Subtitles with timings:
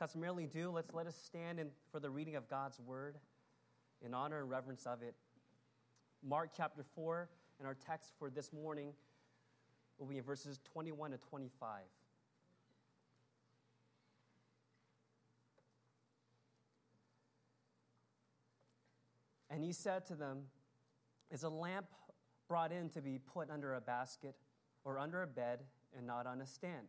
[0.00, 3.18] customarily do, let's let us stand in, for the reading of God's word
[4.00, 5.14] in honor and reverence of it.
[6.26, 8.94] Mark chapter 4, and our text for this morning
[9.98, 11.82] will be in verses 21 to 25.
[19.50, 20.44] And he said to them,
[21.30, 21.88] Is a lamp
[22.48, 24.34] brought in to be put under a basket
[24.82, 25.60] or under a bed
[25.94, 26.88] and not on a stand?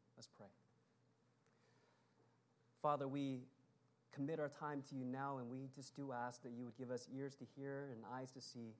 [0.17, 0.47] Let's pray.
[2.81, 3.39] Father, we
[4.13, 6.91] commit our time to you now, and we just do ask that you would give
[6.91, 8.73] us ears to hear and eyes to see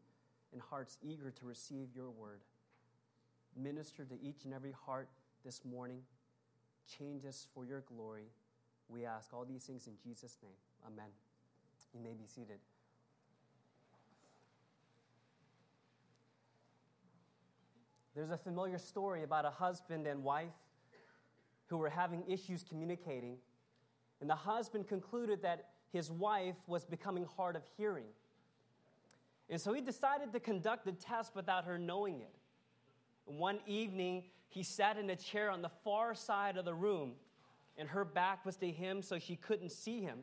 [0.52, 2.42] and hearts eager to receive your word.
[3.56, 5.10] Minister to each and every heart
[5.46, 6.02] this morning.
[6.98, 8.26] Change us for your glory.
[8.90, 10.52] We ask all these things in Jesus' name.
[10.86, 11.10] Amen.
[11.94, 12.60] You may be seated.
[18.14, 20.52] There's a familiar story about a husband and wife
[21.72, 23.38] who were having issues communicating.
[24.22, 28.06] And the husband concluded that his wife was becoming hard of hearing.
[29.50, 32.36] And so he decided to conduct the test without her knowing it.
[33.26, 37.14] One evening, he sat in a chair on the far side of the room,
[37.78, 40.20] and her back was to him so she couldn't see him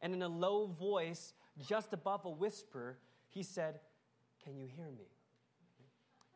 [0.00, 1.34] and in a low voice,
[1.68, 2.98] just above a whisper,
[3.28, 3.80] he said,
[4.44, 5.06] Can you hear me?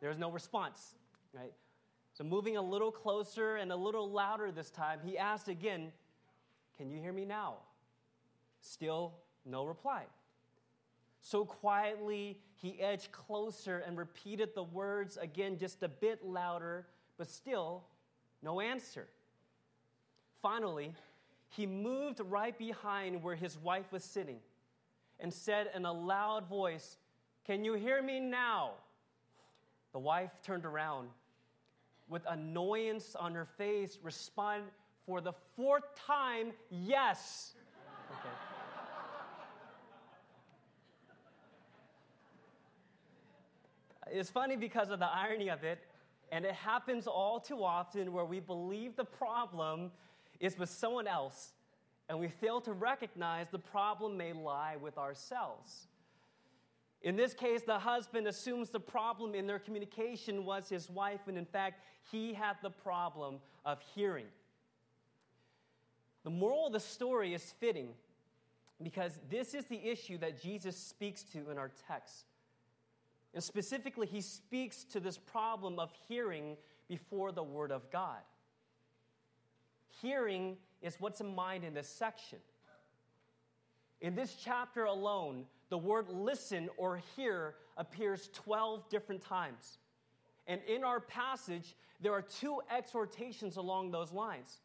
[0.00, 0.94] There was no response,
[1.32, 1.52] right?
[2.14, 5.92] So, moving a little closer and a little louder this time, he asked again,
[6.76, 7.56] Can you hear me now?
[8.60, 9.14] Still
[9.46, 10.04] no reply.
[11.20, 17.28] So quietly, he edged closer and repeated the words again, just a bit louder, but
[17.28, 17.84] still
[18.42, 19.06] no answer.
[20.42, 20.92] Finally,
[21.48, 24.38] he moved right behind where his wife was sitting
[25.20, 26.98] and said in a loud voice,
[27.46, 28.72] Can you hear me now?
[29.92, 31.08] The wife turned around
[32.12, 34.64] with annoyance on her face, respond
[35.06, 37.54] for the fourth time, Yes.
[38.10, 38.28] Okay.
[44.12, 45.78] it's funny because of the irony of it,
[46.30, 49.90] and it happens all too often where we believe the problem
[50.38, 51.54] is with someone else,
[52.10, 55.86] and we fail to recognize the problem may lie with ourselves.
[57.02, 61.36] In this case, the husband assumes the problem in their communication was his wife, and
[61.36, 64.26] in fact, he had the problem of hearing.
[66.22, 67.88] The moral of the story is fitting
[68.80, 72.26] because this is the issue that Jesus speaks to in our text.
[73.34, 76.56] And specifically, he speaks to this problem of hearing
[76.88, 78.20] before the Word of God.
[80.00, 82.38] Hearing is what's in mind in this section.
[84.00, 89.78] In this chapter alone, the word listen or hear appears 12 different times.
[90.46, 94.60] And in our passage, there are two exhortations along those lines.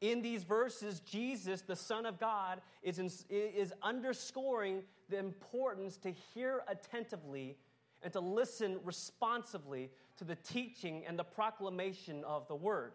[0.00, 6.12] In these verses, Jesus, the Son of God, is, in, is underscoring the importance to
[6.34, 7.56] hear attentively
[8.00, 12.92] and to listen responsively to the teaching and the proclamation of the Word.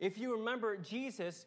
[0.00, 1.44] If you remember, Jesus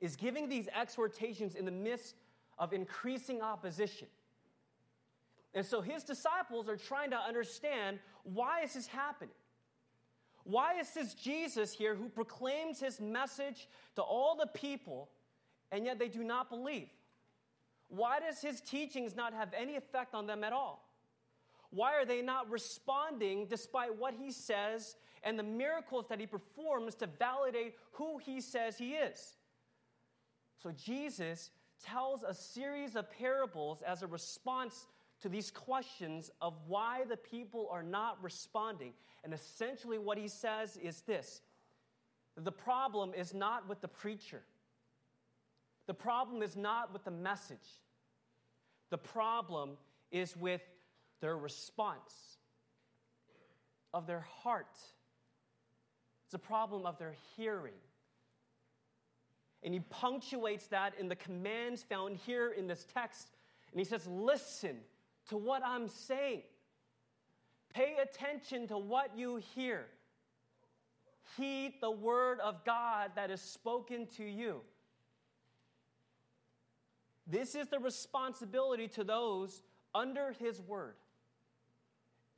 [0.00, 2.14] is giving these exhortations in the midst
[2.58, 4.08] of increasing opposition.
[5.54, 9.34] And so his disciples are trying to understand why is this happening?
[10.44, 15.08] Why is this Jesus here who proclaims his message to all the people
[15.72, 16.88] and yet they do not believe?
[17.88, 20.86] Why does his teachings not have any effect on them at all?
[21.70, 26.94] Why are they not responding despite what he says and the miracles that he performs
[26.96, 29.36] to validate who he says he is?
[30.62, 31.50] So Jesus
[31.84, 34.86] tells a series of parables as a response
[35.20, 38.92] to these questions of why the people are not responding.
[39.24, 41.40] And essentially, what he says is this
[42.36, 44.42] the problem is not with the preacher,
[45.86, 47.58] the problem is not with the message,
[48.90, 49.78] the problem
[50.10, 50.62] is with
[51.20, 52.38] their response,
[53.94, 54.76] of their heart.
[56.26, 57.72] It's a problem of their hearing.
[59.66, 63.32] And he punctuates that in the commands found here in this text.
[63.72, 64.76] And he says, Listen
[65.28, 66.42] to what I'm saying.
[67.74, 69.86] Pay attention to what you hear.
[71.36, 74.60] heed the word of God that is spoken to you.
[77.26, 80.94] This is the responsibility to those under his word.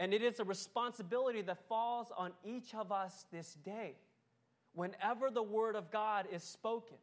[0.00, 3.96] And it is a responsibility that falls on each of us this day
[4.72, 6.96] whenever the word of God is spoken.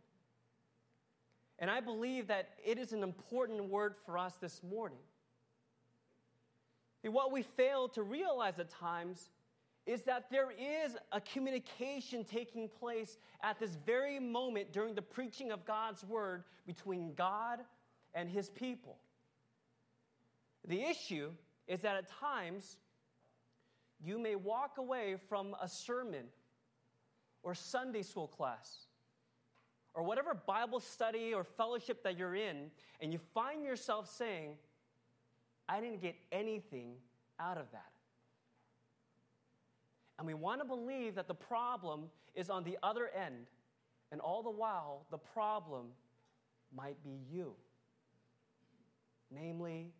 [1.59, 4.99] And I believe that it is an important word for us this morning.
[7.03, 9.29] And what we fail to realize at times
[9.85, 15.51] is that there is a communication taking place at this very moment during the preaching
[15.51, 17.59] of God's word between God
[18.15, 18.97] and his people.
[20.67, 21.29] The issue
[21.67, 22.77] is that at times
[24.03, 26.25] you may walk away from a sermon
[27.43, 28.84] or Sunday school class
[29.95, 32.69] or whatever Bible study or fellowship that you're in,
[33.01, 34.57] and you find yourself saying,
[35.67, 36.95] I didn't get anything
[37.39, 37.91] out of that.
[40.19, 42.03] And we want to believe that the problem
[42.35, 43.47] is on the other end,
[44.11, 45.87] and all the while, the problem
[46.75, 47.53] might be you,
[49.31, 49.93] namely,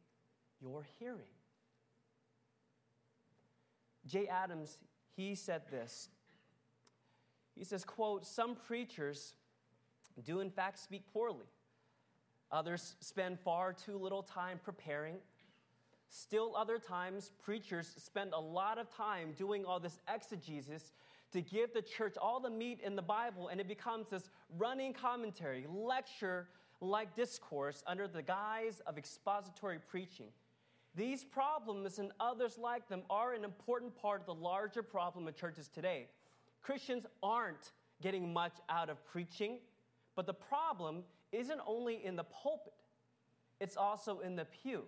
[0.62, 1.20] your hearing.
[4.06, 4.78] Jay Adams,
[5.16, 6.10] he said this.
[7.58, 9.34] He says, quote, some preachers
[10.22, 11.46] do in fact speak poorly.
[12.52, 15.16] Others spend far too little time preparing.
[16.10, 20.92] Still, other times, preachers spend a lot of time doing all this exegesis
[21.32, 24.94] to give the church all the meat in the Bible, and it becomes this running
[24.94, 26.48] commentary, lecture
[26.80, 30.28] like discourse under the guise of expository preaching.
[30.96, 35.36] These problems and others like them are an important part of the larger problem of
[35.36, 36.08] churches today.
[36.62, 37.72] Christians aren't
[38.02, 39.58] getting much out of preaching,
[40.16, 42.74] but the problem isn't only in the pulpit,
[43.60, 44.84] it's also in the pew.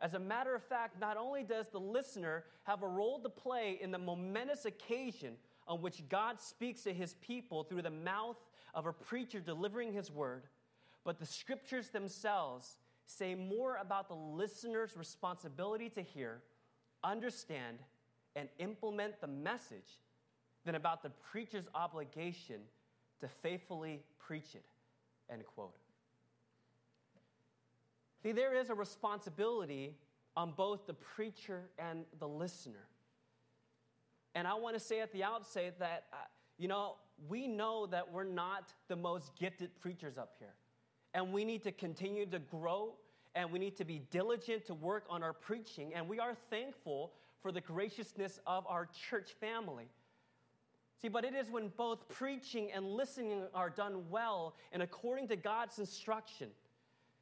[0.00, 3.78] As a matter of fact, not only does the listener have a role to play
[3.80, 5.34] in the momentous occasion
[5.66, 8.36] on which God speaks to his people through the mouth
[8.74, 10.44] of a preacher delivering his word,
[11.04, 16.42] but the scriptures themselves say more about the listener's responsibility to hear,
[17.02, 17.78] understand,
[18.36, 20.00] and implement the message
[20.64, 22.60] than about the preacher's obligation
[23.24, 24.64] to faithfully preach it.
[25.30, 25.74] End quote.
[28.22, 29.94] See, there is a responsibility
[30.36, 32.86] on both the preacher and the listener.
[34.34, 36.16] And I want to say at the outset that, uh,
[36.58, 36.96] you know,
[37.28, 40.54] we know that we're not the most gifted preachers up here.
[41.14, 42.94] And we need to continue to grow
[43.36, 45.92] and we need to be diligent to work on our preaching.
[45.94, 47.12] And we are thankful
[47.42, 49.88] for the graciousness of our church family.
[51.04, 55.36] See, but it is when both preaching and listening are done well and according to
[55.36, 56.48] God's instruction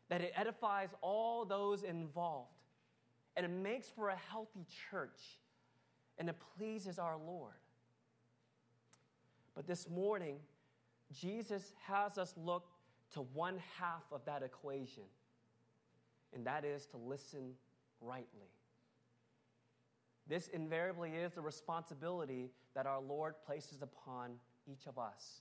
[0.09, 2.63] that it edifies all those involved.
[3.35, 5.19] And it makes for a healthy church
[6.17, 7.57] and it pleases our Lord.
[9.57, 10.37] But this morning,
[11.13, 12.67] Jesus has us look
[13.15, 15.03] to one half of that equation
[16.33, 17.55] and that is to listen
[18.01, 18.53] rightly.
[20.29, 24.33] This invariably is the responsibility that our Lord places upon
[24.67, 25.41] each of us.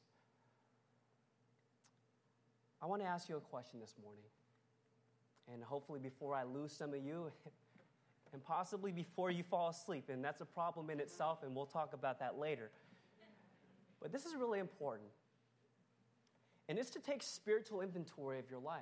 [2.82, 4.24] I want to ask you a question this morning.
[5.54, 7.32] And hopefully, before I lose some of you,
[8.34, 11.94] and possibly before you fall asleep, and that's a problem in itself, and we'll talk
[11.94, 12.72] about that later.
[14.02, 15.10] But this is really important.
[16.68, 18.82] And it's to take spiritual inventory of your life.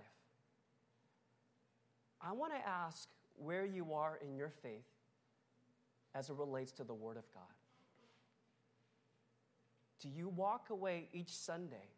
[2.21, 4.85] I want to ask where you are in your faith
[6.13, 7.43] as it relates to the Word of God.
[10.01, 11.89] Do you walk away each Sunday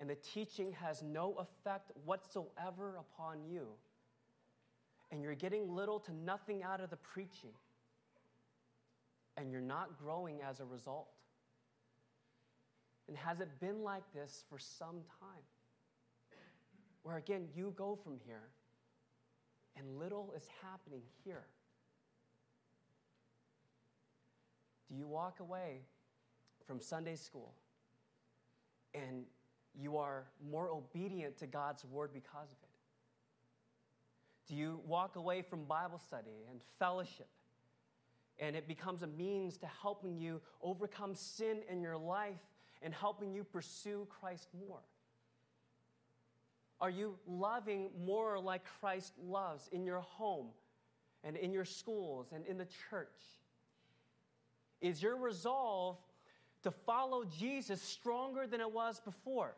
[0.00, 3.68] and the teaching has no effect whatsoever upon you,
[5.10, 7.52] and you're getting little to nothing out of the preaching,
[9.38, 11.08] and you're not growing as a result?
[13.08, 15.44] And has it been like this for some time?
[17.02, 18.48] Where again, you go from here
[19.76, 21.44] and little is happening here.
[24.88, 25.82] Do you walk away
[26.66, 27.54] from Sunday school
[28.94, 29.24] and
[29.78, 32.68] you are more obedient to God's word because of it?
[34.48, 37.28] Do you walk away from Bible study and fellowship
[38.38, 42.40] and it becomes a means to helping you overcome sin in your life
[42.82, 44.80] and helping you pursue Christ more?
[46.80, 50.48] Are you loving more like Christ loves in your home
[51.24, 53.08] and in your schools and in the church?
[54.82, 55.96] Is your resolve
[56.66, 59.54] to follow Jesus stronger than it was before?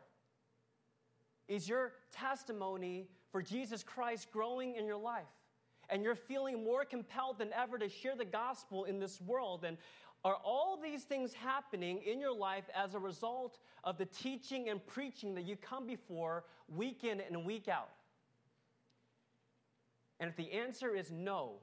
[1.47, 5.25] Is your testimony for Jesus Christ growing in your life?
[5.89, 9.63] And you're feeling more compelled than ever to share the gospel in this world.
[9.63, 9.75] And
[10.23, 14.85] Are all these things happening in your life as a result of the teaching and
[14.85, 17.89] preaching that you come before week in and week out?
[20.19, 21.53] And if the answer is no,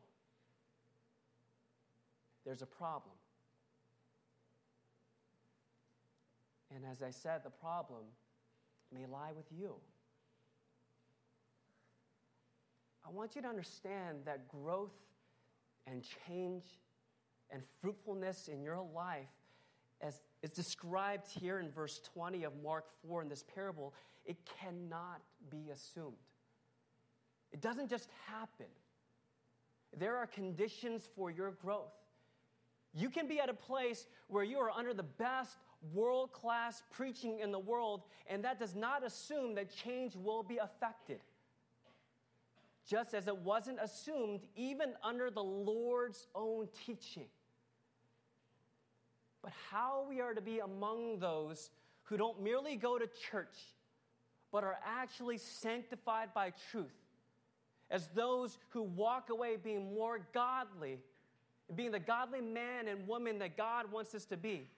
[2.44, 3.14] there's a problem.
[6.74, 8.04] And as I said, the problem
[8.92, 9.74] may lie with you.
[13.06, 14.94] I want you to understand that growth
[15.86, 16.64] and change
[17.50, 19.28] and fruitfulness in your life,
[20.00, 23.94] as is described here in verse 20 of Mark 4 in this parable,
[24.24, 26.16] it cannot be assumed.
[27.52, 28.66] It doesn't just happen.
[29.96, 31.94] There are conditions for your growth.
[32.92, 35.58] You can be at a place where you are under the best
[35.92, 40.58] world class preaching in the world, and that does not assume that change will be
[40.58, 41.20] affected.
[42.88, 47.26] Just as it wasn't assumed even under the Lord's own teaching.
[49.42, 51.70] But how we are to be among those
[52.04, 53.56] who don't merely go to church,
[54.52, 56.94] but are actually sanctified by truth,
[57.90, 60.98] as those who walk away being more godly,
[61.74, 64.68] being the godly man and woman that God wants us to be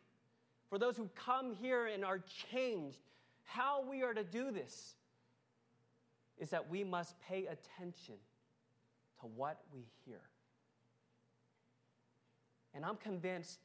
[0.68, 2.20] for those who come here and are
[2.50, 2.98] changed,
[3.44, 4.94] how we are to do this
[6.38, 8.14] is that we must pay attention
[9.20, 10.20] to what we hear.
[12.74, 13.60] And I'm convinced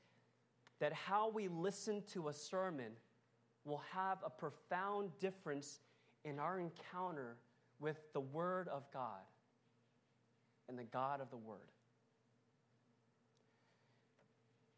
[0.80, 2.94] that how we listen to a sermon
[3.66, 5.80] will have a profound difference
[6.26, 7.38] in our encounter
[7.80, 9.22] with the Word of God
[10.68, 11.60] and the God of the Word.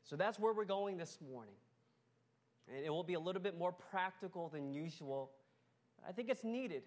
[0.03, 1.55] So that's where we're going this morning.
[2.67, 5.31] And it will be a little bit more practical than usual.
[6.07, 6.83] I think it's needed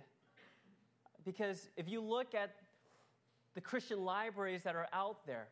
[1.25, 2.55] because if you look at
[3.55, 5.49] the Christian libraries that are out there,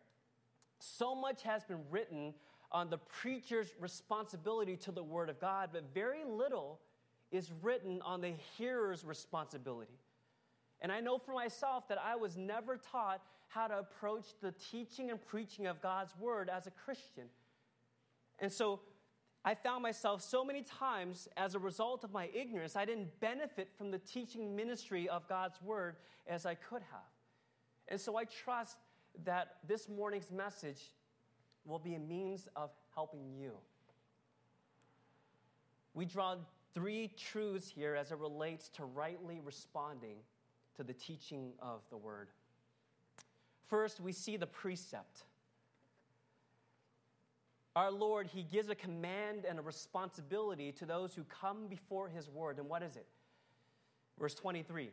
[0.79, 2.35] so much has been written
[2.73, 6.81] on the preacher's responsibility to the Word of God, but very little
[7.31, 9.99] is written on the hearer's responsibility.
[10.81, 15.11] And I know for myself that I was never taught how to approach the teaching
[15.11, 17.25] and preaching of God's Word as a Christian.
[18.39, 18.81] And so
[19.47, 23.69] I found myself so many times as a result of my ignorance, I didn't benefit
[23.79, 25.95] from the teaching ministry of God's word
[26.27, 27.13] as I could have.
[27.87, 28.77] And so I trust
[29.25, 30.91] that this morning's message
[31.65, 33.53] will be a means of helping you.
[35.95, 36.35] We draw
[36.75, 40.17] three truths here as it relates to rightly responding
[40.77, 42.31] to the teaching of the word.
[43.69, 45.23] First, we see the precept
[47.77, 52.29] our Lord, He gives a command and a responsibility to those who come before His
[52.29, 52.59] word.
[52.59, 53.07] And what is it?
[54.19, 54.91] Verse 23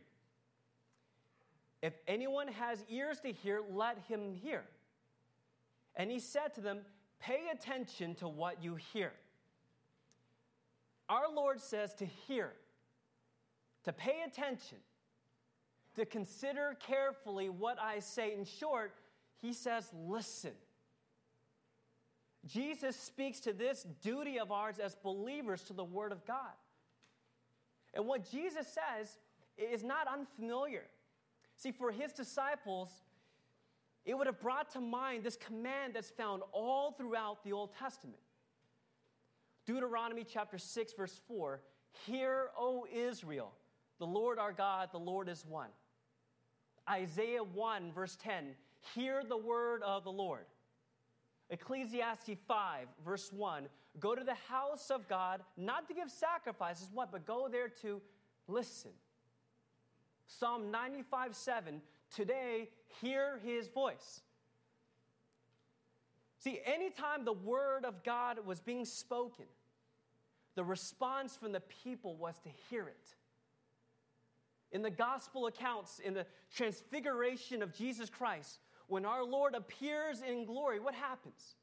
[1.82, 4.66] If anyone has ears to hear, let him hear.
[5.96, 6.80] And He said to them,
[7.22, 9.14] Pay attention to what you hear.
[11.08, 12.52] Our Lord says to hear,
[13.86, 14.80] to pay attention,
[15.96, 18.34] to consider carefully what I say.
[18.34, 18.94] In short,
[19.42, 20.52] He says, Listen.
[22.46, 26.54] Jesus speaks to this duty of ours as believers to the Word of God.
[27.94, 29.18] And what Jesus says
[29.58, 30.84] is not unfamiliar.
[31.56, 32.90] See, for his disciples,
[34.06, 38.20] it would have brought to mind this command that's found all throughout the Old Testament.
[39.66, 41.62] Deuteronomy chapter 6, verse 4
[42.06, 43.54] Hear, O Israel,
[44.00, 45.70] the Lord our God, the Lord is one.
[46.90, 48.56] Isaiah 1, verse 10
[48.94, 50.46] Hear the word of the Lord.
[51.50, 53.68] Ecclesiastes 5, verse 1
[54.00, 58.02] go to the house of God, not to give sacrifices, what, but go there to
[58.48, 58.90] listen.
[60.26, 61.82] Psalm 95, 7
[62.16, 62.70] today,
[63.02, 64.22] hear his voice.
[66.40, 69.46] See, anytime the word of God was being spoken,
[70.56, 73.16] the response from the people was to hear it.
[74.72, 80.46] In the gospel accounts, in the transfiguration of Jesus Christ, when our Lord appears in
[80.46, 81.56] glory, what happens?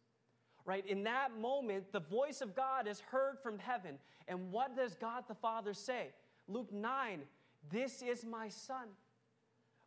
[0.64, 0.86] Right?
[0.86, 3.98] In that moment, the voice of God is heard from heaven.
[4.28, 6.08] And what does God the Father say?
[6.48, 7.22] Luke 9
[7.70, 8.88] This is my Son,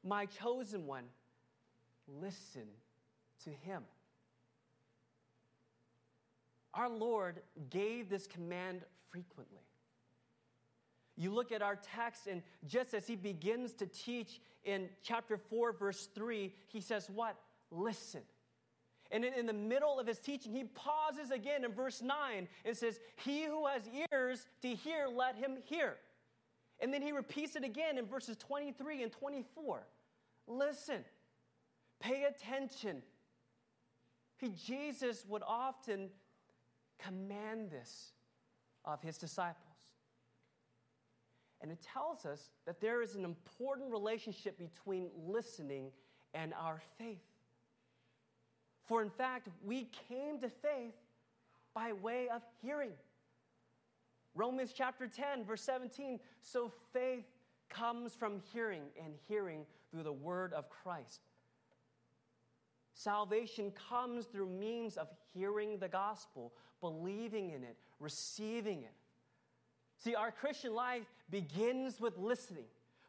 [0.03, 1.05] my chosen one.
[2.21, 2.67] Listen
[3.43, 3.83] to him.
[6.73, 9.61] Our Lord gave this command frequently.
[11.15, 15.73] You look at our text, and just as he begins to teach in chapter 4,
[15.73, 17.37] verse 3, he says, What?
[17.71, 18.21] Listen.
[19.11, 22.99] And in, the middle of his teaching, he pauses again in verse 9 and says,
[23.17, 25.97] He who has ears to hear, let him hear.
[26.79, 29.85] And then he repeats it again in verses 23 and 24.
[30.47, 31.05] Listen,
[31.99, 33.03] pay attention.
[34.37, 36.09] He, Jesus would often
[36.97, 38.13] command this
[38.83, 39.72] of his disciples.
[41.63, 45.91] And it tells us that there is an important relationship between listening
[46.33, 47.23] and our faith.
[48.83, 50.93] For in fact, we came to faith
[51.73, 52.91] by way of hearing.
[54.35, 56.19] Romans chapter 10, verse 17.
[56.41, 57.23] So faith
[57.69, 61.21] comes from hearing, and hearing through the word of Christ.
[62.93, 68.93] Salvation comes through means of hearing the gospel, believing in it, receiving it.
[70.03, 72.65] See, our Christian life begins with listening,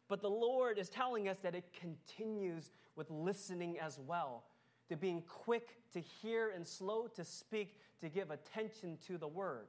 [0.07, 4.43] but the Lord is telling us that it continues with listening as well,
[4.87, 9.67] to being quick to hear and slow to speak, to give attention to the word.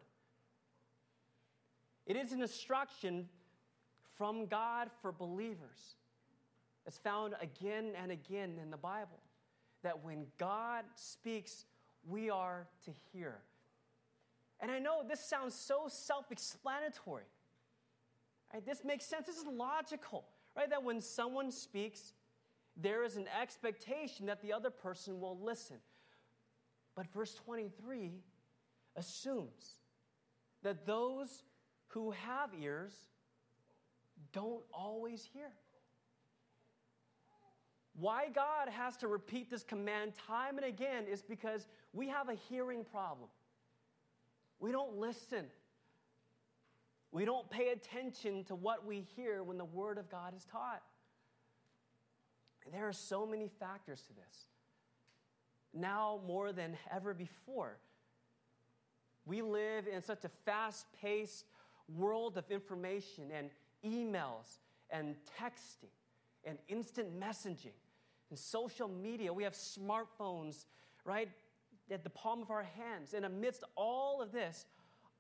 [2.07, 3.29] It is an instruction
[4.17, 5.97] from God for believers.
[6.87, 9.19] It's found again and again in the Bible
[9.83, 11.65] that when God speaks,
[12.09, 13.39] we are to hear.
[14.61, 17.25] And I know this sounds so self explanatory.
[18.53, 18.65] Right?
[18.65, 19.27] This makes sense.
[19.27, 20.25] This is logical,
[20.57, 20.69] right?
[20.71, 22.15] That when someone speaks,
[22.77, 25.77] there is an expectation that the other person will listen.
[26.95, 28.13] But verse 23
[28.97, 29.81] assumes
[30.63, 31.43] that those
[31.89, 32.93] who have ears
[34.33, 35.53] don't always hear.
[37.99, 42.35] Why God has to repeat this command time and again is because we have a
[42.35, 43.29] hearing problem.
[44.59, 45.47] We don't listen.
[47.13, 50.83] We don't pay attention to what we hear when the Word of God is taught.
[52.65, 54.49] And there are so many factors to this.
[55.73, 57.79] Now, more than ever before,
[59.25, 61.45] we live in such a fast paced
[61.97, 63.51] world of information and
[63.85, 64.59] emails
[64.91, 65.91] and texting
[66.45, 67.75] and instant messaging
[68.31, 69.33] and social media.
[69.33, 70.65] We have smartphones,
[71.05, 71.29] right,
[71.91, 73.15] at the palm of our hands.
[73.15, 74.67] And amidst all of this,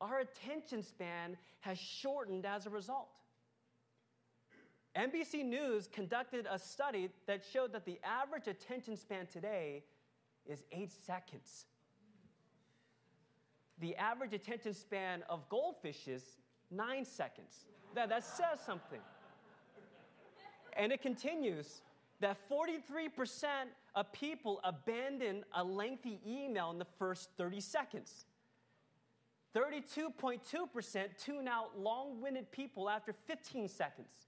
[0.00, 3.08] our attention span has shortened as a result.
[4.96, 9.84] NBC News conducted a study that showed that the average attention span today
[10.46, 11.66] is eight seconds.
[13.78, 16.22] The average attention span of goldfishes,
[16.70, 17.66] nine seconds.
[17.94, 19.00] That, that says something.
[20.76, 21.82] And it continues
[22.20, 23.44] that 43%
[23.94, 28.26] of people abandon a lengthy email in the first 30 seconds.
[29.54, 30.38] 32.2%
[31.18, 34.26] tune out long winded people after 15 seconds.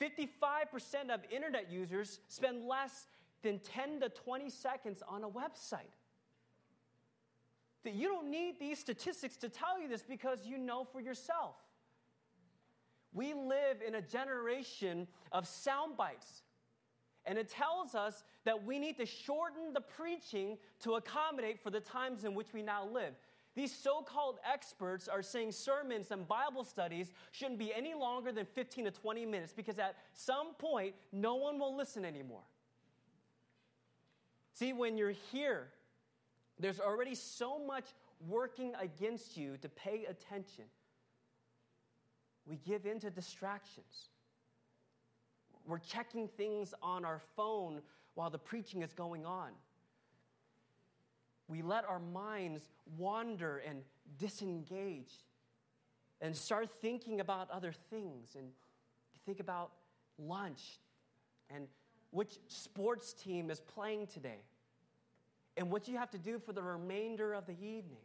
[0.00, 3.06] 55% of internet users spend less
[3.42, 5.94] than 10 to 20 seconds on a website.
[7.84, 11.56] That you don't need these statistics to tell you this because you know for yourself.
[13.12, 16.42] We live in a generation of sound bites.
[17.24, 21.80] And it tells us that we need to shorten the preaching to accommodate for the
[21.80, 23.14] times in which we now live.
[23.54, 28.46] These so called experts are saying sermons and Bible studies shouldn't be any longer than
[28.46, 32.44] 15 to 20 minutes because at some point, no one will listen anymore.
[34.52, 35.68] See, when you're here,
[36.58, 37.86] there's already so much
[38.26, 40.64] working against you to pay attention
[42.48, 44.08] we give in to distractions.
[45.66, 47.82] We're checking things on our phone
[48.14, 49.50] while the preaching is going on.
[51.46, 53.82] We let our minds wander and
[54.18, 55.12] disengage
[56.20, 58.48] and start thinking about other things and
[59.26, 59.70] think about
[60.18, 60.80] lunch
[61.50, 61.66] and
[62.10, 64.40] which sports team is playing today
[65.56, 68.04] and what you have to do for the remainder of the evening.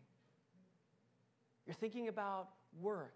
[1.65, 2.49] You're thinking about
[2.81, 3.15] work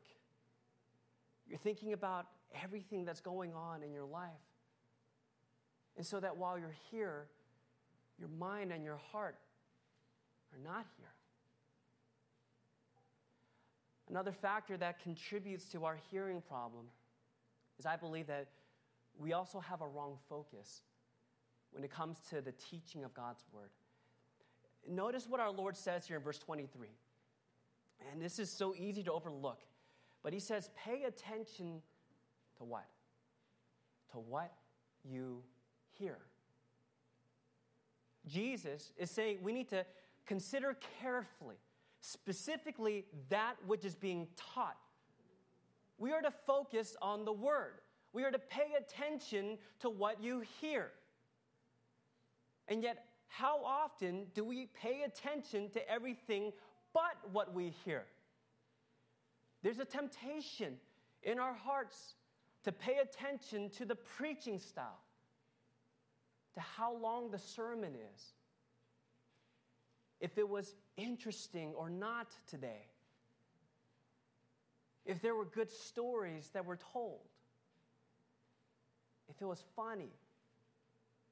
[1.49, 2.27] you're thinking about
[2.63, 4.29] everything that's going on in your life.
[5.95, 7.27] And so that while you're here,
[8.19, 9.37] your mind and your heart
[10.53, 11.07] are not here.
[14.09, 16.85] Another factor that contributes to our hearing problem
[17.77, 18.47] is I believe that
[19.19, 20.81] we also have a wrong focus
[21.71, 23.69] when it comes to the teaching of God's word.
[24.87, 26.87] Notice what our Lord says here in verse 23.
[28.11, 29.59] And this is so easy to overlook.
[30.27, 31.81] But he says, pay attention
[32.57, 32.83] to what?
[34.11, 34.51] To what
[35.05, 35.41] you
[35.97, 36.17] hear.
[38.25, 39.85] Jesus is saying we need to
[40.25, 41.55] consider carefully,
[42.01, 44.75] specifically that which is being taught.
[45.97, 47.75] We are to focus on the word.
[48.11, 50.91] We are to pay attention to what you hear.
[52.67, 56.51] And yet, how often do we pay attention to everything
[56.93, 58.07] but what we hear?
[59.63, 60.77] There's a temptation
[61.23, 62.15] in our hearts
[62.63, 65.01] to pay attention to the preaching style,
[66.53, 68.33] to how long the sermon is.
[70.19, 72.87] if it was interesting or not today,
[75.05, 77.21] if there were good stories that were told,
[79.29, 80.11] if it was funny,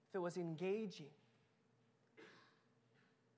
[0.10, 1.10] if it was engaging.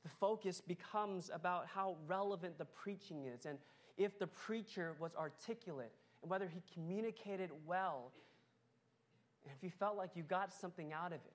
[0.04, 3.58] The focus becomes about how relevant the preaching is and
[3.98, 8.12] if the preacher was articulate and whether he communicated well
[9.48, 11.34] and if you felt like you got something out of it.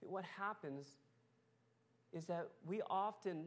[0.00, 0.86] What happens
[2.12, 3.46] is that we often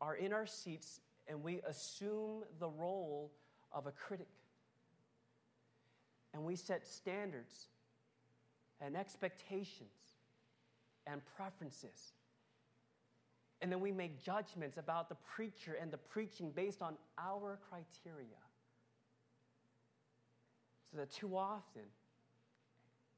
[0.00, 3.32] are in our seats and we assume the role
[3.72, 4.28] of a critic.
[6.32, 7.66] And we set standards
[8.80, 9.90] and expectations
[11.06, 12.12] and preferences.
[13.62, 18.40] And then we make judgments about the preacher and the preaching based on our criteria.
[20.90, 21.82] So that too often,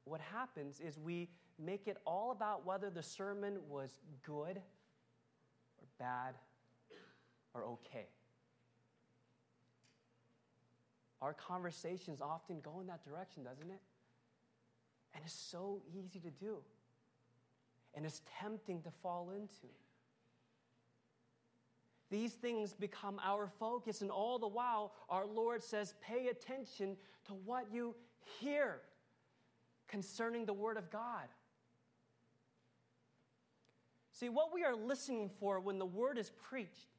[0.05, 6.35] what happens is we make it all about whether the sermon was good or bad
[7.53, 8.07] or okay.
[11.21, 13.79] Our conversations often go in that direction, doesn't it?
[15.15, 16.57] And it's so easy to do.
[17.95, 19.67] And it's tempting to fall into.
[22.09, 27.33] These things become our focus, and all the while, our Lord says, pay attention to
[27.33, 27.95] what you
[28.39, 28.81] hear
[29.87, 31.27] concerning the Word of God.
[34.11, 36.89] See, what we are listening for when the Word is preached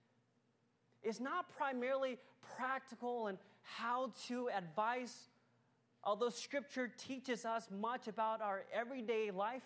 [1.02, 2.18] is not primarily
[2.56, 5.28] practical and how to advice,
[6.02, 9.62] although Scripture teaches us much about our everyday life.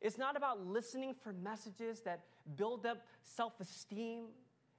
[0.00, 2.20] It's not about listening for messages that
[2.56, 4.26] build up self esteem.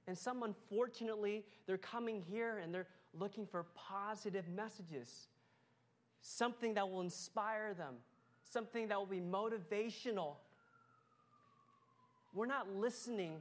[0.08, 5.28] And some, unfortunately, they're coming here and they're looking for positive messages,
[6.22, 7.94] something that will inspire them,
[8.44, 10.36] something that will be motivational.
[12.32, 13.40] We're not listening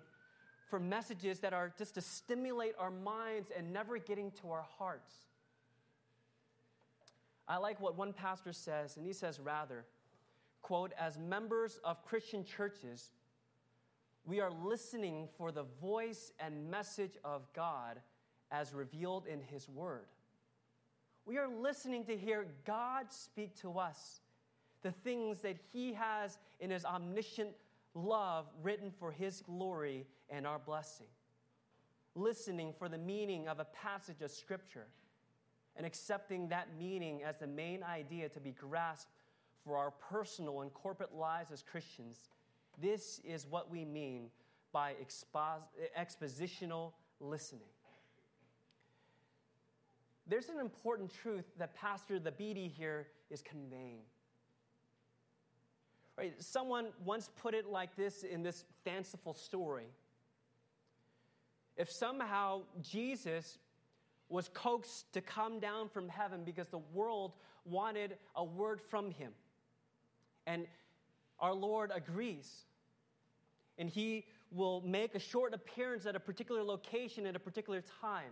[0.69, 5.13] for messages that are just to stimulate our minds and never getting to our hearts.
[7.47, 9.85] I like what one pastor says, and he says, rather,
[10.63, 13.11] quote, as members of Christian churches,
[14.25, 17.99] we are listening for the voice and message of God
[18.51, 20.07] as revealed in His Word.
[21.25, 24.21] We are listening to hear God speak to us
[24.81, 27.51] the things that He has in His omniscient
[27.93, 31.07] love written for His glory and our blessing.
[32.15, 34.87] Listening for the meaning of a passage of Scripture
[35.75, 39.11] and accepting that meaning as the main idea to be grasped
[39.63, 42.29] for our personal and corporate lives as Christians.
[42.81, 44.29] This is what we mean
[44.71, 45.61] by expos-
[45.97, 47.69] expositional listening.
[50.27, 54.01] There's an important truth that Pastor the Beatty here is conveying.
[56.17, 56.33] Right?
[56.41, 59.87] Someone once put it like this in this fanciful story.
[61.77, 63.59] If somehow Jesus
[64.29, 67.33] was coaxed to come down from heaven because the world
[67.65, 69.31] wanted a word from him,
[70.47, 70.65] and
[71.39, 72.65] our Lord agrees,
[73.77, 78.31] and he will make a short appearance at a particular location at a particular time.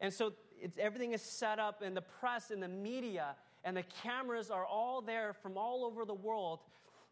[0.00, 0.32] And so
[0.78, 5.02] everything is set up, and the press and the media and the cameras are all
[5.02, 6.60] there from all over the world,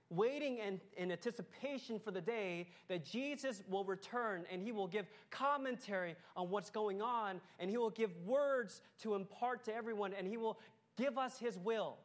[0.09, 5.07] waiting in, in anticipation for the day that Jesus will return and he will give
[5.31, 10.29] commentary on what's going on, and he will give words to impart to everyone, and
[10.29, 10.59] he will
[10.97, 11.99] give us his will.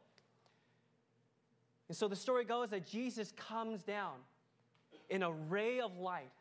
[1.92, 4.14] And so the story goes that Jesus comes down
[5.10, 6.32] in a ray of light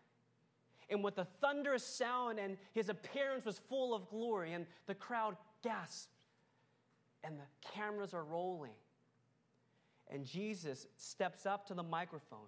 [0.89, 5.35] and with a thunderous sound, and his appearance was full of glory, and the crowd
[5.61, 6.13] gasped,
[7.25, 8.71] and the cameras are rolling.
[10.09, 12.47] And Jesus steps up to the microphone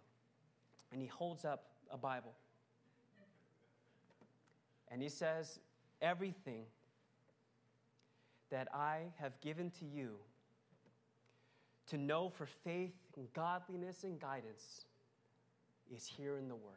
[0.94, 2.32] and he holds up a Bible.
[4.90, 5.60] And he says,
[6.02, 6.64] Everything
[8.50, 10.20] that I have given to you
[11.88, 14.86] to know for faith and godliness and guidance
[15.94, 16.74] is here in the Word.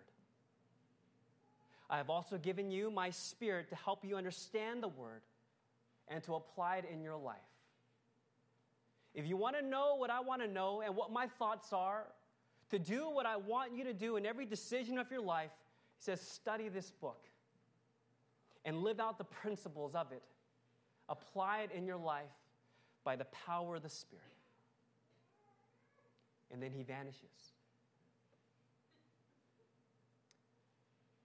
[1.88, 5.23] I have also given you my Spirit to help you understand the Word
[6.09, 7.37] and to apply it in your life.
[9.14, 12.07] If you want to know what I want to know and what my thoughts are,
[12.71, 15.51] to do what I want you to do in every decision of your life,
[15.99, 17.25] he says, study this book
[18.64, 20.23] and live out the principles of it.
[21.09, 22.25] Apply it in your life
[23.05, 24.36] by the power of the Spirit
[26.53, 27.53] and then he vanishes.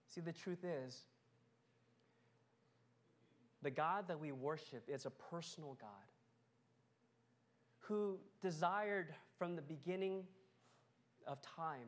[0.10, 1.06] See, the truth is,
[3.62, 5.90] the God that we worship is a personal God
[7.80, 10.24] who desired from the beginning
[11.28, 11.88] of time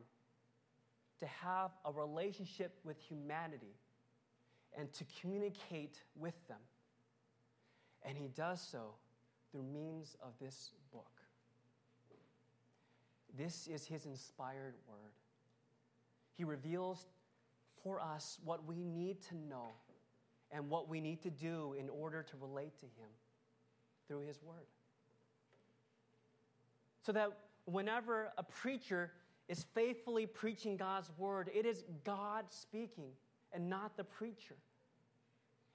[1.20, 3.76] to have a relationship with humanity
[4.78, 6.58] and to communicate with them.
[8.04, 8.96] And he does so
[9.52, 11.23] through means of this book.
[13.38, 15.14] This is his inspired word.
[16.38, 17.06] He reveals
[17.84, 19.68] for us what we need to know
[20.52, 23.10] and what we need to do in order to relate to him
[24.08, 24.68] through his word.
[27.02, 27.32] So that
[27.66, 29.12] whenever a preacher
[29.50, 33.10] is faithfully preaching God's word, it is God speaking
[33.52, 34.56] and not the preacher.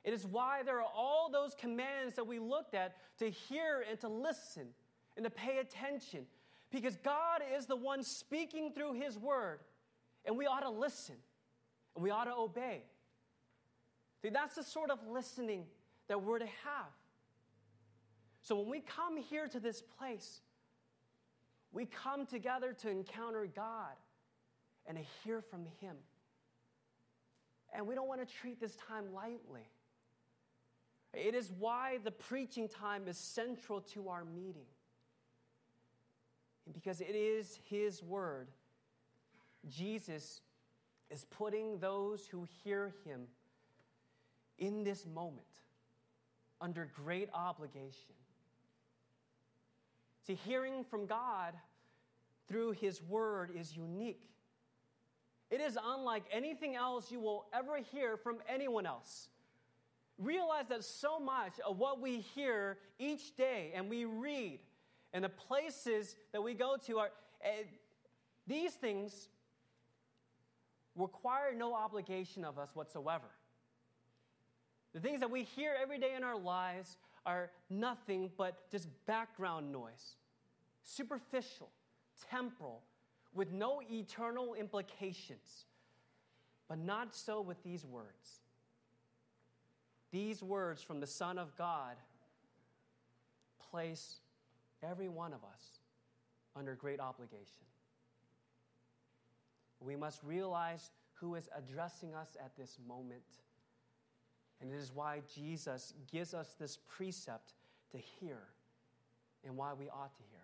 [0.05, 4.01] It is why there are all those commands that we looked at to hear and
[4.01, 4.69] to listen
[5.17, 6.27] and to pay attention.
[6.71, 9.61] Because God is the one speaking through His word,
[10.25, 11.17] and we ought to listen
[11.95, 12.83] and we ought to obey.
[14.23, 15.65] See, that's the sort of listening
[16.09, 16.93] that we're to have.
[18.43, 20.41] So when we come here to this place,
[21.73, 23.95] we come together to encounter God
[24.87, 25.97] and to hear from Him.
[27.75, 29.69] And we don't want to treat this time lightly.
[31.13, 34.67] It is why the preaching time is central to our meeting.
[36.69, 38.49] And because it is His word,
[39.71, 40.43] Jesus
[41.11, 43.23] is putting those who hear Him
[44.59, 45.47] in this moment
[46.61, 48.13] under great obligation.
[50.27, 51.55] See, hearing from God
[52.49, 54.29] through His Word is unique.
[55.51, 59.31] It is unlike anything else you will ever hear from anyone else.
[60.19, 64.59] Realize that so much of what we hear each day and we read
[65.13, 67.11] and the places that we go to are
[67.45, 67.49] uh,
[68.47, 69.29] these things
[70.97, 73.29] require no obligation of us whatsoever.
[74.95, 79.71] The things that we hear every day in our lives are nothing but just background
[79.71, 80.17] noise,
[80.83, 81.69] superficial,
[82.31, 82.83] temporal,
[83.35, 85.67] with no eternal implications.
[86.69, 88.41] But not so with these words.
[90.11, 91.97] These words from the Son of God
[93.71, 94.21] place
[94.83, 95.81] every one of us
[96.57, 97.65] under great obligation.
[99.81, 103.23] We must realize who is addressing us at this moment.
[104.61, 107.55] And it is why Jesus gives us this precept
[107.93, 108.39] to hear
[109.45, 110.41] and why we ought to hear.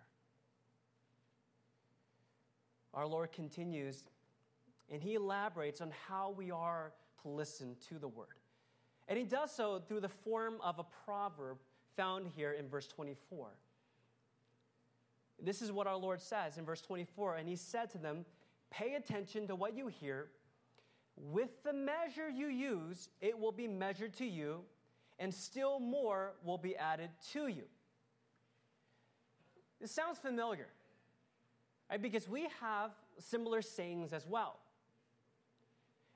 [2.93, 4.05] Our Lord continues
[4.91, 6.93] and he elaborates on how we are
[7.23, 8.27] to listen to the word.
[9.09, 11.59] And he does so through the form of a proverb
[11.97, 13.49] found here in verse 24.
[15.43, 17.37] This is what our Lord says in verse 24.
[17.37, 18.25] And he said to them,
[18.71, 20.29] Pay attention to what you hear.
[21.17, 24.63] With the measure you use, it will be measured to you,
[25.19, 27.63] and still more will be added to you.
[29.81, 30.67] This sounds familiar,
[31.89, 32.03] right?
[32.03, 34.59] Because we have similar sayings as well.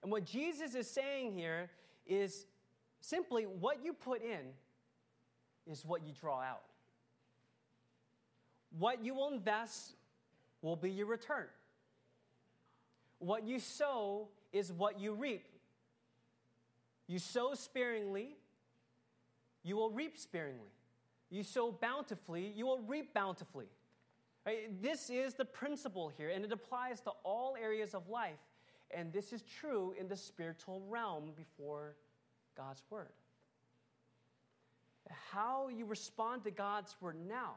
[0.03, 1.71] And what Jesus is saying here
[2.07, 2.47] is
[3.01, 4.53] simply what you put in
[5.67, 6.63] is what you draw out.
[8.77, 9.93] What you will invest
[10.63, 11.47] will be your return.
[13.19, 15.47] What you sow is what you reap.
[17.07, 18.37] You sow sparingly,
[19.63, 20.73] you will reap sparingly.
[21.31, 23.67] You sow bountifully, you will reap bountifully.
[24.47, 24.83] Right?
[24.83, 28.39] This is the principle here, and it applies to all areas of life.
[28.91, 31.97] And this is true in the spiritual realm before
[32.57, 33.13] God's Word.
[35.31, 37.57] How you respond to God's Word now,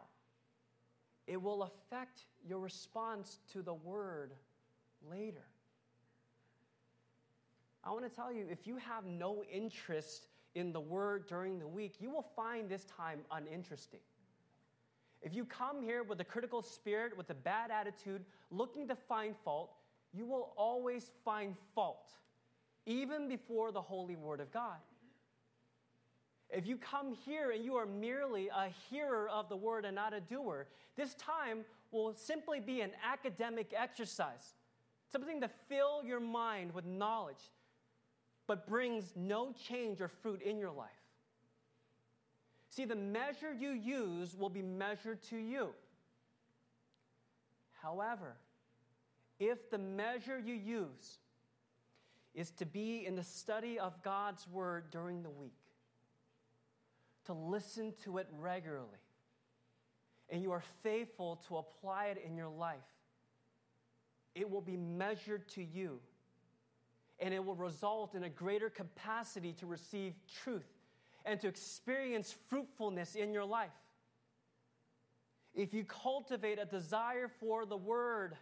[1.27, 4.33] it will affect your response to the Word
[5.09, 5.45] later.
[7.83, 11.67] I want to tell you if you have no interest in the Word during the
[11.67, 14.01] week, you will find this time uninteresting.
[15.21, 19.35] If you come here with a critical spirit, with a bad attitude, looking to find
[19.43, 19.75] fault,
[20.13, 22.11] you will always find fault,
[22.85, 24.77] even before the holy Word of God.
[26.51, 30.13] If you come here and you are merely a hearer of the word and not
[30.13, 34.53] a doer, this time will simply be an academic exercise,
[35.11, 37.51] something to fill your mind with knowledge,
[38.47, 40.89] but brings no change or fruit in your life.
[42.69, 45.69] See, the measure you use will be measured to you.
[47.81, 48.35] However,
[49.39, 51.19] if the measure you use
[52.33, 55.60] is to be in the study of God's Word during the week,
[57.25, 58.87] to listen to it regularly,
[60.29, 62.79] and you are faithful to apply it in your life,
[64.33, 65.99] it will be measured to you.
[67.19, 70.65] And it will result in a greater capacity to receive truth
[71.23, 73.69] and to experience fruitfulness in your life.
[75.53, 78.35] If you cultivate a desire for the word,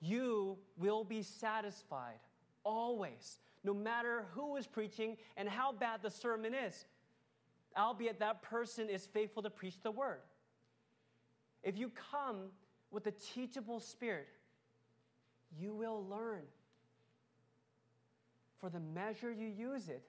[0.00, 2.18] you will be satisfied
[2.62, 6.84] always, no matter who is preaching and how bad the sermon is,
[7.76, 10.20] albeit that person is faithful to preach the word.
[11.62, 12.50] If you come
[12.90, 14.28] with a teachable spirit,
[15.58, 16.42] you will learn.
[18.60, 20.02] For the measure you use it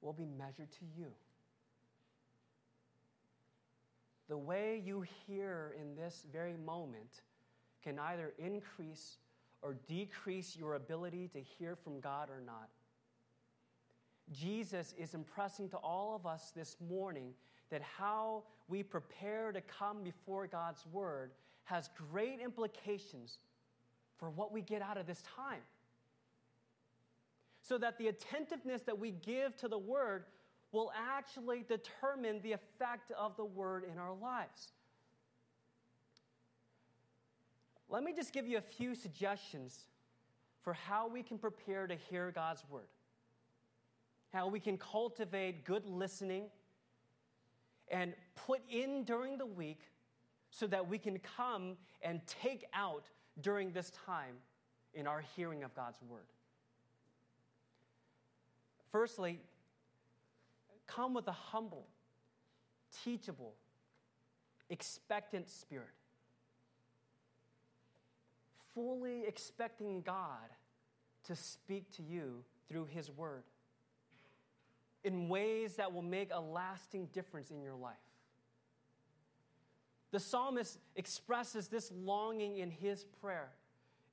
[0.00, 1.06] will be measured to you.
[4.28, 7.22] The way you hear in this very moment
[7.82, 9.18] can either increase
[9.62, 12.68] or decrease your ability to hear from God or not.
[14.32, 17.34] Jesus is impressing to all of us this morning
[17.70, 21.32] that how we prepare to come before God's Word
[21.64, 23.38] has great implications
[24.18, 25.60] for what we get out of this time.
[27.60, 30.24] So that the attentiveness that we give to the Word
[30.72, 34.72] will actually determine the effect of the Word in our lives.
[37.88, 39.78] Let me just give you a few suggestions
[40.62, 42.88] for how we can prepare to hear God's Word,
[44.34, 46.46] how we can cultivate good listening
[47.88, 49.78] and put in during the week
[50.50, 53.04] so that we can come and take out
[53.40, 54.34] during this time
[54.92, 56.26] in our hearing of God's Word.
[58.90, 59.38] Firstly,
[60.88, 61.86] come with a humble,
[63.04, 63.54] teachable,
[64.68, 65.86] expectant spirit.
[68.74, 70.50] Fully expecting God
[71.24, 73.44] to speak to you through His Word
[75.04, 77.94] in ways that will make a lasting difference in your life.
[80.10, 83.50] The psalmist expresses this longing in his prayer.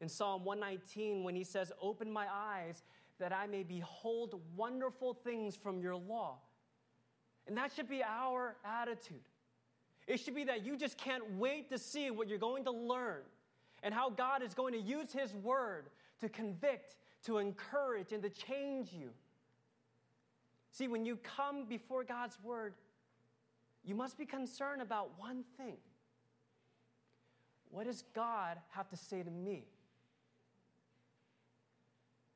[0.02, 2.84] In Psalm 119, when he says, Open my eyes
[3.20, 6.40] that I may behold wonderful things from your law.
[7.48, 9.22] And that should be our attitude.
[10.08, 13.22] It should be that you just can't wait to see what you're going to learn
[13.84, 18.30] and how God is going to use His word to convict, to encourage, and to
[18.30, 19.12] change you.
[20.72, 22.74] See, when you come before God's word,
[23.84, 25.78] you must be concerned about one thing.
[27.70, 29.66] What does God have to say to me?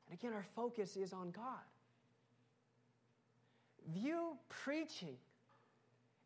[0.06, 1.64] And again, our focus is on God.
[3.92, 5.16] View preaching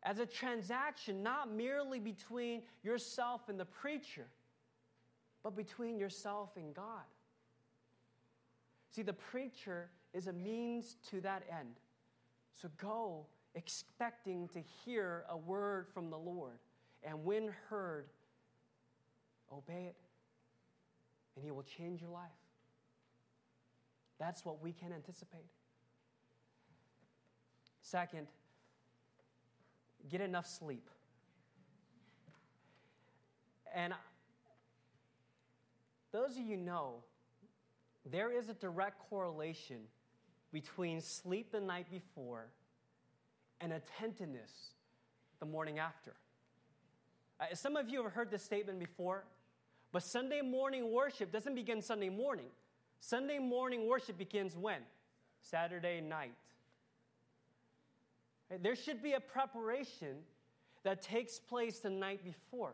[0.03, 4.27] as a transaction not merely between yourself and the preacher,
[5.43, 7.05] but between yourself and God.
[8.89, 11.75] See, the preacher is a means to that end.
[12.53, 16.59] So go expecting to hear a word from the Lord.
[17.03, 18.05] And when heard,
[19.51, 19.95] obey it,
[21.35, 22.29] and He will change your life.
[24.19, 25.49] That's what we can anticipate.
[27.81, 28.27] Second,
[30.09, 30.89] get enough sleep.
[33.73, 33.93] And
[36.11, 37.03] those of you know,
[38.09, 39.77] there is a direct correlation
[40.51, 42.47] between sleep the night before
[43.59, 44.51] and attentiveness
[45.39, 46.13] the morning after.
[47.39, 49.23] Uh, some of you have heard this statement before,
[49.91, 52.47] but Sunday morning worship doesn't begin Sunday morning.
[52.99, 54.81] Sunday morning worship begins when?
[55.41, 56.33] Saturday night.
[58.61, 60.17] There should be a preparation
[60.83, 62.73] that takes place the night before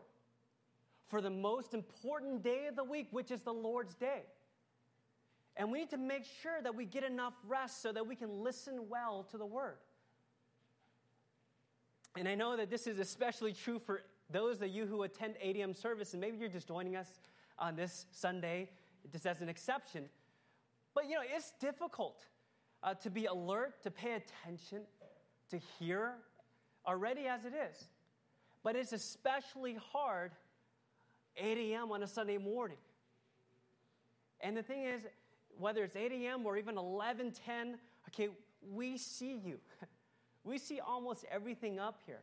[1.06, 4.22] for the most important day of the week, which is the Lord's Day.
[5.58, 8.44] And we need to make sure that we get enough rest so that we can
[8.44, 9.78] listen well to the word.
[12.16, 15.56] And I know that this is especially true for those of you who attend 8
[15.56, 15.74] a.m.
[15.74, 17.20] service, and maybe you're just joining us
[17.58, 18.70] on this Sunday
[19.10, 20.04] just as an exception.
[20.94, 22.24] But you know, it's difficult
[22.82, 24.82] uh, to be alert, to pay attention,
[25.50, 26.12] to hear
[26.86, 27.84] already as it is.
[28.62, 30.32] But it's especially hard
[31.36, 31.90] 8 a.m.
[31.90, 32.78] on a Sunday morning.
[34.40, 35.02] And the thing is,
[35.56, 36.46] whether it's 8 a.m.
[36.46, 38.28] or even 11, 10, okay,
[38.70, 39.58] we see you.
[40.44, 42.20] We see almost everything up here.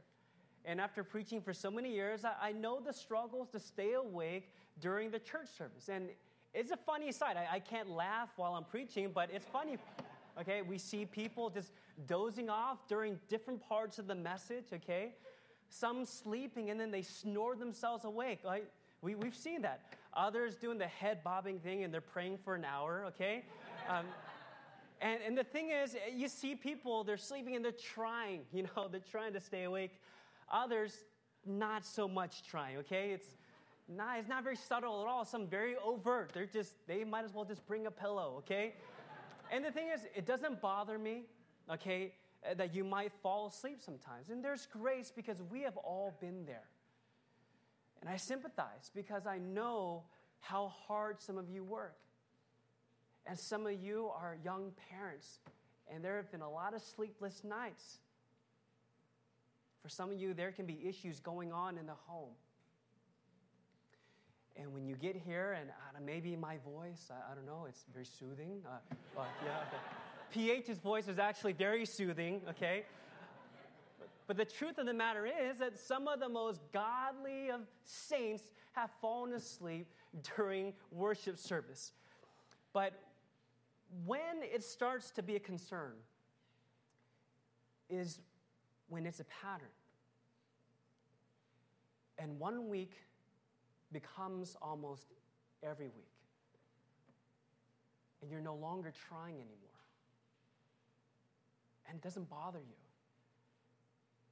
[0.63, 4.51] And after preaching for so many years, I, I know the struggles to stay awake
[4.79, 5.89] during the church service.
[5.89, 6.09] And
[6.53, 7.37] it's a funny sight.
[7.37, 9.77] I, I can't laugh while I'm preaching, but it's funny.
[10.37, 11.71] Okay, we see people just
[12.07, 15.13] dozing off during different parts of the message, okay?
[15.69, 18.39] Some sleeping and then they snore themselves awake.
[18.43, 18.65] Right?
[19.01, 19.93] We, we've seen that.
[20.15, 23.43] Others doing the head bobbing thing and they're praying for an hour, okay?
[23.89, 24.05] Um,
[25.01, 28.87] and, and the thing is, you see people, they're sleeping and they're trying, you know,
[28.87, 29.99] they're trying to stay awake.
[30.51, 31.03] Others,
[31.45, 33.11] not so much trying, okay?
[33.11, 33.35] It's
[33.87, 35.25] not, it's not very subtle at all.
[35.25, 36.31] Some very overt.
[36.33, 38.75] They're just, they might as well just bring a pillow, okay?
[39.51, 41.23] and the thing is, it doesn't bother me,
[41.71, 42.13] okay,
[42.55, 44.29] that you might fall asleep sometimes.
[44.29, 46.63] And there's grace because we have all been there.
[48.05, 50.03] And I sympathize because I know
[50.39, 51.97] how hard some of you work.
[53.25, 55.39] And some of you are young parents,
[55.91, 57.97] and there have been a lot of sleepless nights.
[59.81, 62.33] For some of you, there can be issues going on in the home.
[64.55, 67.85] And when you get here, and uh, maybe my voice, I, I, don't know, it's
[67.91, 68.61] very soothing.
[68.67, 72.83] Uh, but yeah, PH's voice is actually very soothing, okay?
[74.27, 78.51] But the truth of the matter is that some of the most godly of saints
[78.71, 79.87] have fallen asleep
[80.35, 81.93] during worship service.
[82.73, 82.93] But
[84.05, 85.93] when it starts to be a concern
[87.89, 88.19] is
[88.87, 89.67] when it's a pattern.
[92.17, 92.93] And one week
[93.91, 95.13] becomes almost
[95.61, 96.11] every week.
[98.21, 99.51] And you're no longer trying anymore.
[101.87, 102.84] And it doesn't bother you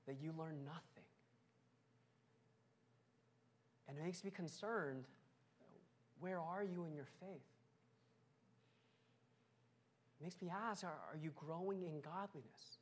[0.07, 1.03] that you learn nothing.
[3.87, 5.05] And it makes me concerned
[6.19, 7.29] where are you in your faith?
[10.19, 12.77] It makes me ask are, are you growing in godliness?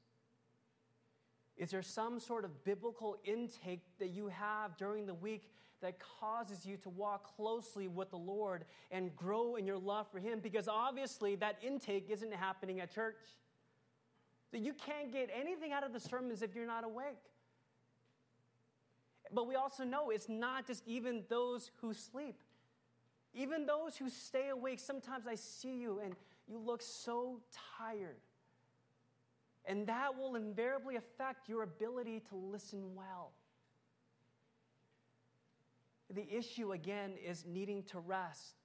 [1.58, 5.52] Is there some sort of biblical intake that you have during the week
[5.82, 10.20] that causes you to walk closely with the Lord and grow in your love for
[10.20, 10.40] Him?
[10.40, 13.18] Because obviously that intake isn't happening at church.
[14.52, 17.24] That you can't get anything out of the sermons if you're not awake.
[19.34, 22.42] But we also know it's not just even those who sleep.
[23.34, 26.16] Even those who stay awake, sometimes I see you and
[26.50, 27.40] you look so
[27.78, 28.18] tired.
[29.66, 33.32] And that will invariably affect your ability to listen well.
[36.14, 38.56] The issue, again, is needing to rest.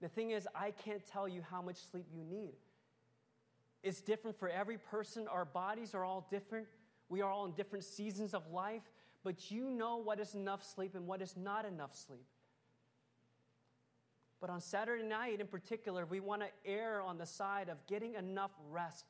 [0.00, 2.54] The thing is, I can't tell you how much sleep you need.
[3.84, 5.28] It's different for every person.
[5.28, 6.66] Our bodies are all different.
[7.10, 8.82] We are all in different seasons of life,
[9.22, 12.24] but you know what is enough sleep and what is not enough sleep.
[14.40, 18.14] But on Saturday night in particular, we want to err on the side of getting
[18.14, 19.04] enough rest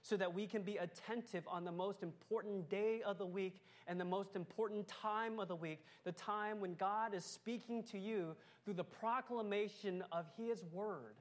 [0.00, 4.00] so that we can be attentive on the most important day of the week and
[4.00, 8.34] the most important time of the week, the time when God is speaking to you
[8.64, 11.14] through the proclamation of His Word.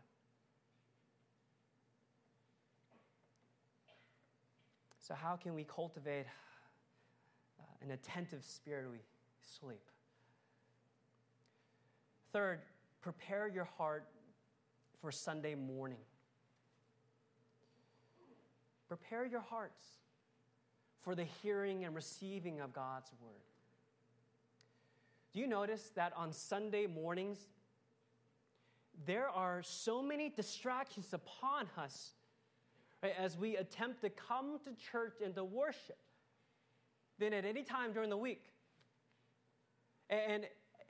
[5.01, 6.27] So, how can we cultivate
[7.59, 8.99] uh, an attentive spirit we
[9.41, 9.81] sleep?
[12.31, 12.59] Third,
[13.01, 14.05] prepare your heart
[15.01, 15.97] for Sunday morning.
[18.87, 19.83] Prepare your hearts
[20.99, 23.41] for the hearing and receiving of God's word.
[25.33, 27.39] Do you notice that on Sunday mornings,
[29.05, 32.11] there are so many distractions upon us
[33.03, 35.97] right, as we attempt to come to church and to worship
[37.19, 38.43] than at any time during the week?
[40.09, 40.45] And,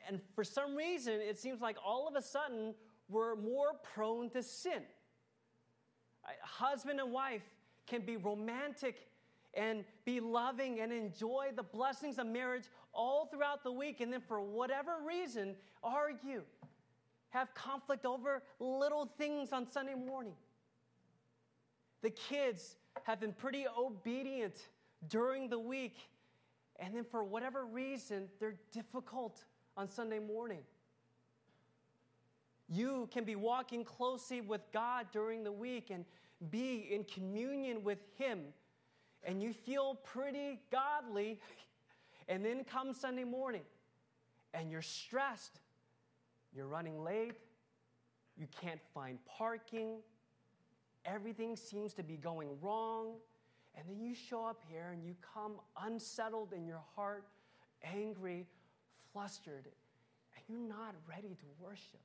[0.08, 2.74] and for some reason, it seems like all of a sudden
[3.08, 4.84] we're more prone to sin.
[6.42, 7.44] Husband and wife
[7.88, 9.08] can be romantic
[9.54, 14.22] and be loving and enjoy the blessings of marriage all throughout the week, and then
[14.22, 16.44] for whatever reason, argue,
[17.30, 20.34] have conflict over little things on Sunday morning.
[22.02, 24.56] The kids have been pretty obedient
[25.08, 25.98] during the week,
[26.80, 29.44] and then for whatever reason, they're difficult
[29.78, 30.62] on Sunday morning.
[32.68, 36.06] You can be walking closely with God during the week and
[36.50, 38.54] be in communion with Him
[39.24, 41.40] and you feel pretty godly,
[42.28, 43.64] and then comes Sunday morning
[44.54, 45.60] and you're stressed,
[46.54, 47.36] you're running late,
[48.38, 49.98] you can't find parking,
[51.06, 53.16] everything seems to be going wrong,
[53.76, 57.26] and then you show up here and you come unsettled in your heart,
[57.84, 58.48] angry,
[59.12, 59.68] flustered,
[60.36, 62.02] and you're not ready to worship.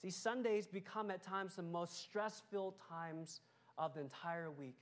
[0.00, 3.40] See, Sundays become at times the most stress filled times
[3.78, 4.76] of the entire week.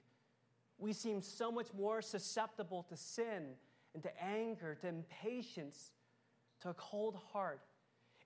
[0.78, 3.54] We seem so much more susceptible to sin
[3.94, 5.92] and to anger, to impatience,
[6.62, 7.60] to a cold heart.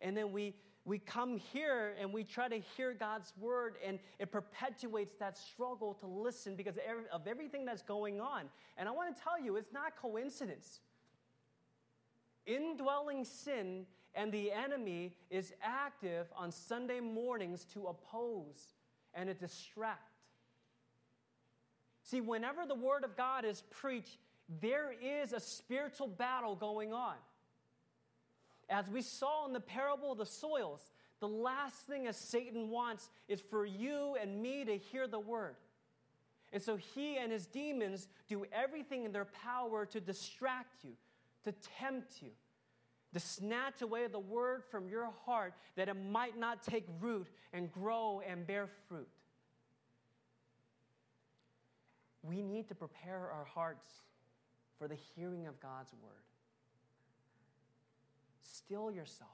[0.00, 0.54] And then we,
[0.86, 5.94] we come here and we try to hear God's word, and it perpetuates that struggle
[5.94, 6.78] to listen because
[7.12, 8.44] of everything that's going on.
[8.78, 10.80] And I want to tell you, it's not coincidence.
[12.46, 13.84] Indwelling sin
[14.14, 18.76] and the enemy is active on Sunday mornings to oppose
[19.12, 20.12] and to distract.
[22.04, 24.18] See, whenever the Word of God is preached,
[24.60, 27.16] there is a spiritual battle going on.
[28.68, 30.90] As we saw in the parable of the soils,
[31.20, 35.56] the last thing as Satan wants is for you and me to hear the Word.
[36.52, 40.92] And so he and his demons do everything in their power to distract you,
[41.44, 42.30] to tempt you,
[43.12, 47.72] to snatch away the word from your heart that it might not take root and
[47.72, 49.08] grow and bear fruit.
[52.22, 53.86] We need to prepare our hearts
[54.78, 56.25] for the hearing of God's word.
[58.52, 59.30] Still yourself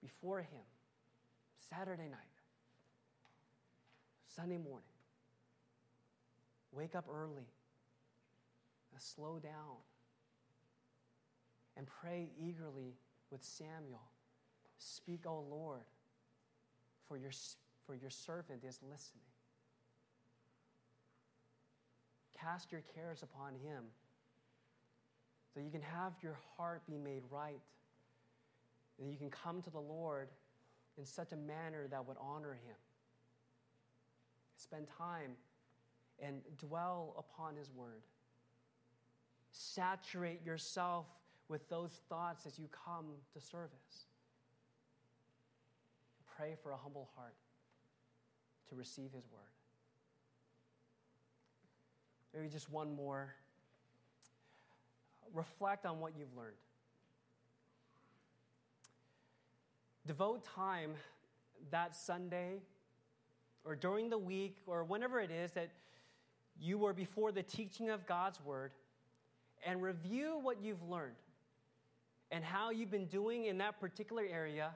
[0.00, 0.66] before Him
[1.70, 2.18] Saturday night,
[4.28, 4.88] Sunday morning.
[6.72, 7.48] Wake up early,
[8.94, 9.76] uh, slow down,
[11.76, 12.94] and pray eagerly
[13.30, 14.10] with Samuel.
[14.78, 15.84] Speak, O Lord,
[17.06, 17.30] for your,
[17.86, 19.22] for your servant is listening.
[22.38, 23.84] Cast your cares upon him
[25.52, 27.60] so you can have your heart be made right.
[28.98, 30.28] And you can come to the Lord
[30.96, 32.76] in such a manner that would honor him.
[34.56, 35.32] Spend time
[36.22, 38.02] and dwell upon his word.
[39.50, 41.06] Saturate yourself
[41.48, 44.06] with those thoughts as you come to service.
[46.36, 47.34] Pray for a humble heart
[48.70, 49.42] to receive his word.
[52.34, 53.34] Maybe just one more.
[55.32, 56.56] Reflect on what you've learned.
[60.06, 60.94] Devote time
[61.70, 62.60] that Sunday
[63.64, 65.70] or during the week or whenever it is that
[66.60, 68.72] you were before the teaching of God's word
[69.64, 71.14] and review what you've learned
[72.30, 74.70] and how you've been doing in that particular area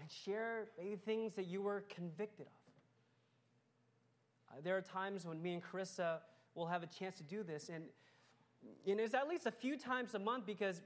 [0.00, 2.52] and share maybe things that you were convicted of.
[4.50, 6.18] Uh, there are times when me and Carissa
[6.54, 7.84] will have a chance to do this, and,
[8.86, 10.80] and it's at least a few times a month because,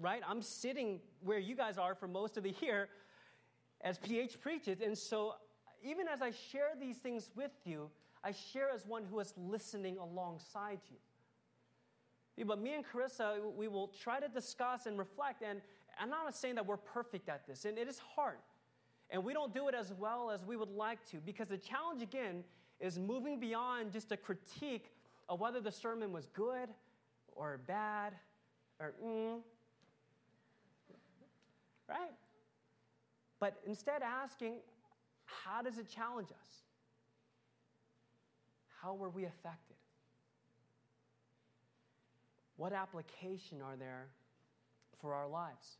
[0.00, 2.88] right, I'm sitting where you guys are for most of the year
[3.82, 5.34] as PH preaches, and so
[5.82, 7.90] even as I share these things with you,
[8.22, 10.96] I share as one who is listening alongside you.
[12.44, 15.42] But me and Carissa, we will try to discuss and reflect.
[15.42, 15.60] And
[15.98, 18.38] I'm not saying that we're perfect at this, and it is hard.
[19.10, 22.02] And we don't do it as well as we would like to because the challenge,
[22.02, 22.44] again,
[22.78, 24.92] is moving beyond just a critique
[25.28, 26.68] of whether the sermon was good
[27.36, 28.14] or bad
[28.78, 29.38] or mm.
[31.88, 32.12] Right?
[33.40, 34.56] But instead asking,
[35.24, 36.48] how does it challenge us?
[38.80, 39.76] How were we affected?
[42.56, 44.08] What application are there
[45.00, 45.78] for our lives?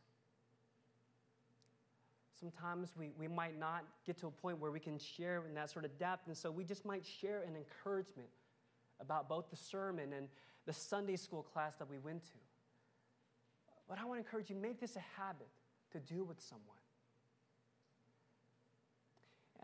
[2.39, 5.69] Sometimes we, we might not get to a point where we can share in that
[5.69, 8.29] sort of depth, and so we just might share an encouragement
[8.99, 10.27] about both the sermon and
[10.65, 12.37] the Sunday school class that we went to.
[13.87, 15.49] But I want to encourage you make this a habit
[15.91, 16.77] to do with someone.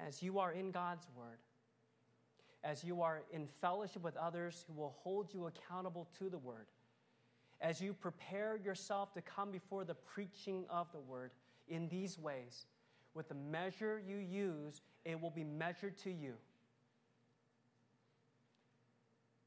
[0.05, 1.39] As you are in God's Word,
[2.63, 6.67] as you are in fellowship with others who will hold you accountable to the Word,
[7.61, 11.31] as you prepare yourself to come before the preaching of the Word,
[11.67, 12.65] in these ways.
[13.13, 16.33] With the measure you use, it will be measured to you.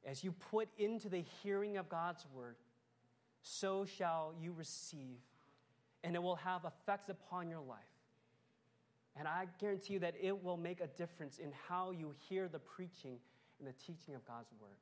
[0.04, 2.56] As you put into the hearing of God's word,
[3.42, 5.18] so shall you receive,
[6.02, 7.78] and it will have effects upon your life.
[9.16, 12.58] And I guarantee you that it will make a difference in how you hear the
[12.58, 13.18] preaching
[13.58, 14.78] and the teaching of God's word.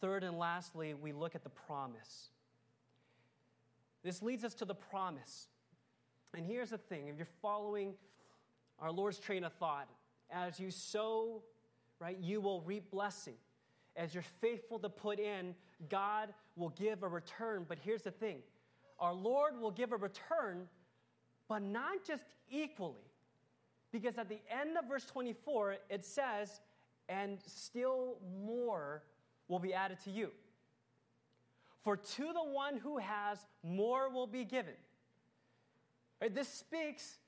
[0.00, 2.28] Third and lastly, we look at the promise.
[4.02, 5.48] This leads us to the promise.
[6.36, 7.94] And here's the thing if you're following
[8.78, 9.88] our Lord's train of thought,
[10.30, 11.42] as you sow,
[12.00, 13.34] right, you will reap blessing.
[13.96, 15.54] As you're faithful to put in,
[15.88, 17.64] God will give a return.
[17.68, 18.42] But here's the thing
[18.98, 20.68] our Lord will give a return,
[21.48, 23.10] but not just equally.
[23.92, 26.60] Because at the end of verse 24, it says,
[27.08, 29.02] and still more
[29.46, 30.30] will be added to you.
[31.82, 34.74] For to the one who has, more will be given.
[36.20, 37.18] Right, this speaks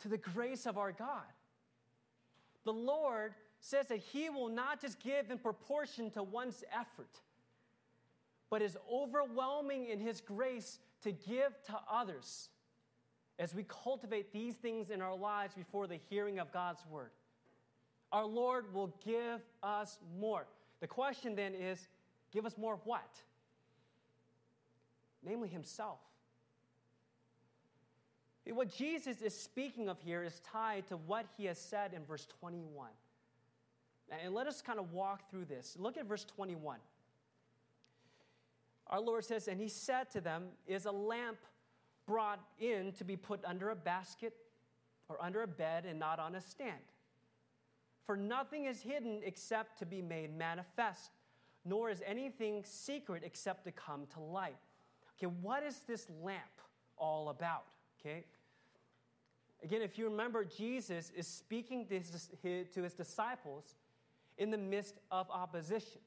[0.00, 1.22] to the grace of our God.
[2.64, 7.20] The Lord says that He will not just give in proportion to one's effort,
[8.50, 12.48] but is overwhelming in His grace to give to others
[13.38, 17.10] as we cultivate these things in our lives before the hearing of God's word.
[18.12, 20.46] Our Lord will give us more.
[20.80, 21.86] The question then is
[22.32, 23.22] give us more what?
[25.22, 25.98] namely Himself.
[28.46, 32.26] What Jesus is speaking of here is tied to what He has said in verse
[32.40, 32.88] 21.
[34.10, 35.76] And let us kind of walk through this.
[35.78, 36.78] Look at verse 21.
[38.88, 41.38] Our Lord says, And He said to them, Is a lamp
[42.06, 44.34] brought in to be put under a basket
[45.08, 46.80] or under a bed and not on a stand?
[48.04, 51.12] For nothing is hidden except to be made manifest
[51.64, 54.56] nor is anything secret except to come to light.
[55.18, 56.40] Okay, what is this lamp
[56.96, 57.64] all about?
[58.00, 58.24] Okay.
[59.62, 62.30] Again, if you remember, Jesus is speaking to his,
[62.72, 63.74] to his disciples
[64.40, 66.00] in the midst of opposition.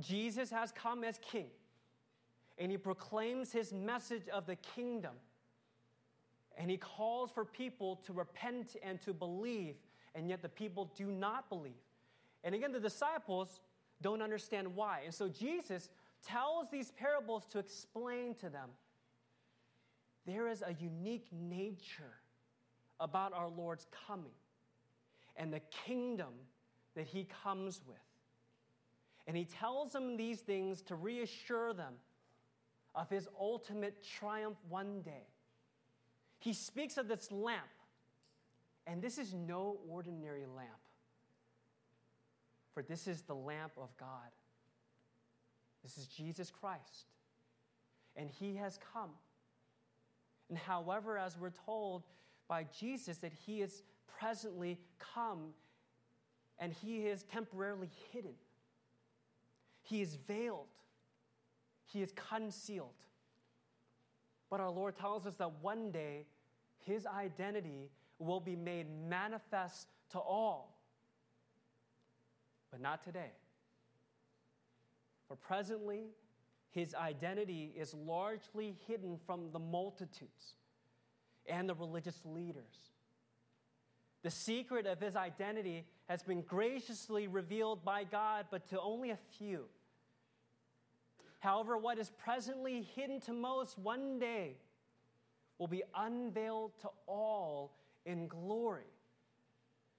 [0.00, 1.48] Jesus has come as king,
[2.56, 5.12] and he proclaims his message of the kingdom.
[6.56, 9.74] And he calls for people to repent and to believe,
[10.14, 11.72] and yet the people do not believe.
[12.44, 13.60] And again, the disciples
[14.00, 15.00] don't understand why.
[15.04, 15.90] And so Jesus
[16.26, 18.70] tells these parables to explain to them
[20.26, 22.14] there is a unique nature
[23.00, 24.32] about our Lord's coming
[25.36, 26.28] and the kingdom
[26.94, 27.96] that he comes with.
[29.26, 31.94] And he tells them these things to reassure them
[32.94, 35.26] of his ultimate triumph one day.
[36.38, 37.60] He speaks of this lamp,
[38.86, 40.68] and this is no ordinary lamp,
[42.74, 44.08] for this is the lamp of God.
[45.84, 47.06] This is Jesus Christ,
[48.16, 49.10] and he has come
[50.52, 52.02] and however, as we're told
[52.46, 55.54] by Jesus, that he is presently come
[56.62, 58.34] and he is temporarily hidden.
[59.82, 60.68] He is veiled.
[61.86, 62.94] He is concealed.
[64.48, 66.24] But our Lord tells us that one day
[66.86, 67.90] his identity
[68.20, 70.78] will be made manifest to all.
[72.70, 73.32] But not today.
[75.26, 76.10] For presently,
[76.70, 80.54] his identity is largely hidden from the multitudes
[81.44, 82.91] and the religious leaders.
[84.22, 89.18] The secret of his identity has been graciously revealed by God, but to only a
[89.38, 89.64] few.
[91.40, 94.56] However, what is presently hidden to most one day
[95.58, 97.72] will be unveiled to all
[98.06, 98.86] in glory.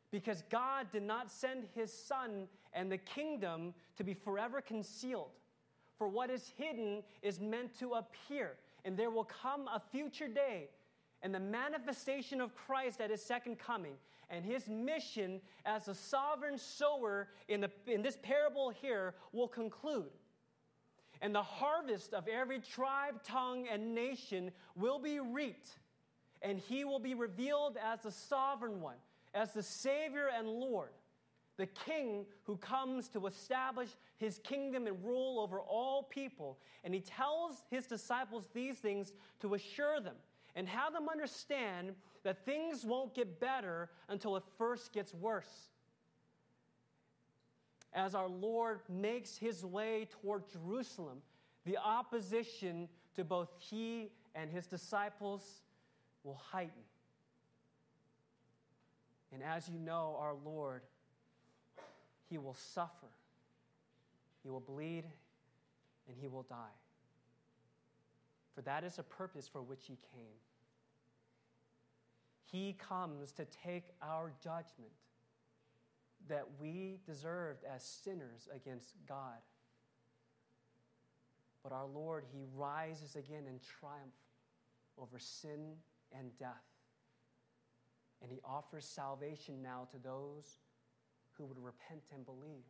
[0.09, 5.31] Because God did not send his Son and the kingdom to be forever concealed.
[5.97, 8.53] For what is hidden is meant to appear,
[8.85, 10.69] and there will come a future day
[11.21, 13.93] and the manifestation of Christ at his second coming.
[14.33, 20.09] And his mission as a sovereign sower in, the, in this parable here will conclude.
[21.21, 25.69] And the harvest of every tribe, tongue, and nation will be reaped,
[26.41, 28.97] and he will be revealed as the sovereign one,
[29.35, 30.89] as the Savior and Lord
[31.57, 36.57] the king who comes to establish his kingdom and rule over all people.
[36.83, 40.15] And he tells his disciples these things to assure them
[40.55, 45.69] and have them understand that things won't get better until it first gets worse.
[47.93, 51.21] As our Lord makes his way toward Jerusalem,
[51.65, 55.61] the opposition to both he and his disciples
[56.23, 56.81] will heighten.
[59.31, 60.81] And as you know, our Lord
[62.29, 63.09] he will suffer,
[64.41, 65.03] he will bleed,
[66.07, 66.55] and he will die.
[68.53, 70.37] For that is a purpose for which he came.
[72.51, 74.91] He comes to take our judgment
[76.29, 79.41] that we deserved as sinners against God.
[81.63, 84.13] But our Lord, He rises again in triumph
[85.01, 85.73] over sin
[86.17, 86.49] and death.
[88.21, 90.57] And He offers salvation now to those
[91.37, 92.63] who would repent and believe.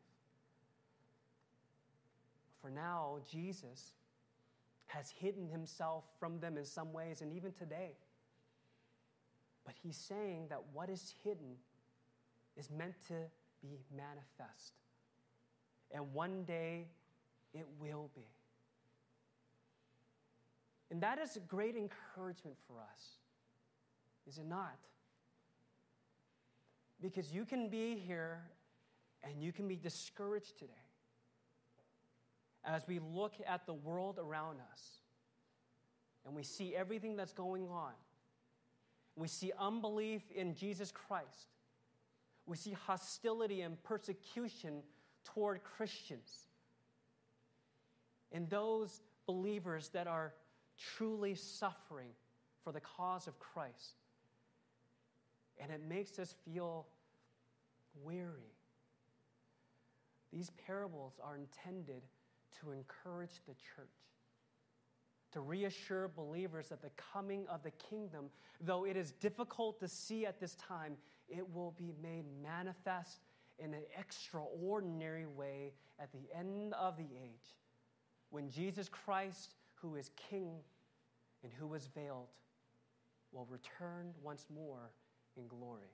[2.61, 3.91] For now, Jesus
[4.93, 7.97] has hidden himself from them in some ways, and even today.
[9.65, 11.55] But he's saying that what is hidden
[12.55, 13.15] is meant to
[13.61, 14.73] be manifest.
[15.91, 16.87] And one day
[17.53, 18.27] it will be.
[20.91, 23.17] And that is a great encouragement for us,
[24.27, 24.77] is it not?
[27.01, 28.41] Because you can be here
[29.23, 30.82] and you can be discouraged today
[32.65, 34.81] as we look at the world around us
[36.25, 37.91] and we see everything that's going on.
[39.15, 41.49] We see unbelief in Jesus Christ.
[42.45, 44.81] We see hostility and persecution
[45.23, 46.47] toward Christians.
[48.31, 50.33] And those believers that are
[50.77, 52.09] truly suffering
[52.63, 53.95] for the cause of Christ
[55.59, 56.87] and it makes us feel
[58.03, 58.53] weary.
[60.31, 62.01] These parables are intended
[62.61, 63.87] to encourage the church,
[65.31, 68.29] to reassure believers that the coming of the kingdom,
[68.61, 70.95] though it is difficult to see at this time,
[71.29, 73.21] it will be made manifest
[73.59, 77.55] in an extraordinary way at the end of the age
[78.33, 80.55] when Jesus Christ, who is King
[81.43, 82.29] and who is veiled,
[83.31, 84.89] will return once more
[85.37, 85.93] in glory.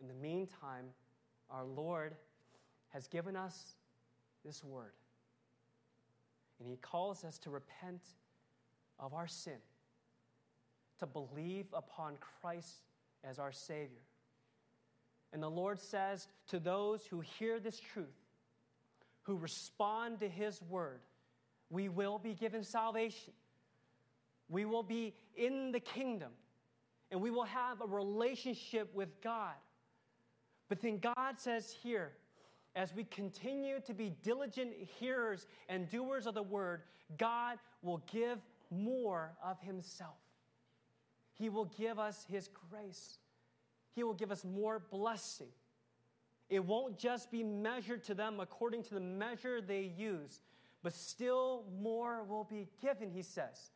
[0.00, 0.86] In the meantime,
[1.48, 2.16] our Lord
[2.88, 3.76] has given us
[4.44, 4.92] this word.
[6.58, 8.02] And he calls us to repent
[8.98, 9.58] of our sin,
[10.98, 12.82] to believe upon Christ
[13.24, 14.02] as our Savior.
[15.32, 18.06] And the Lord says to those who hear this truth,
[19.22, 21.00] who respond to his word,
[21.70, 23.32] we will be given salvation.
[24.48, 26.32] We will be in the kingdom
[27.10, 29.54] and we will have a relationship with God.
[30.68, 32.12] But then God says here,
[32.74, 36.82] as we continue to be diligent hearers and doers of the word,
[37.18, 38.38] God will give
[38.70, 40.16] more of Himself.
[41.34, 43.18] He will give us His grace,
[43.94, 45.48] He will give us more blessing.
[46.48, 50.42] It won't just be measured to them according to the measure they use,
[50.82, 53.70] but still more will be given, He says,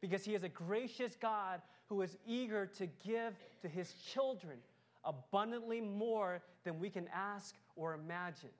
[0.00, 4.58] because He is a gracious God who is eager to give to His children
[5.04, 8.50] abundantly more than we can ask or imagine.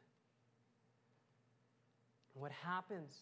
[2.35, 3.13] What happens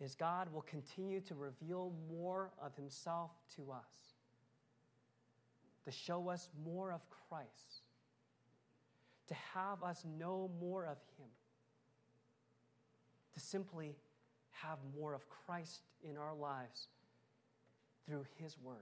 [0.00, 4.14] is God will continue to reveal more of Himself to us,
[5.84, 7.82] to show us more of Christ,
[9.28, 11.28] to have us know more of Him,
[13.34, 13.96] to simply
[14.50, 16.88] have more of Christ in our lives
[18.06, 18.76] through His Word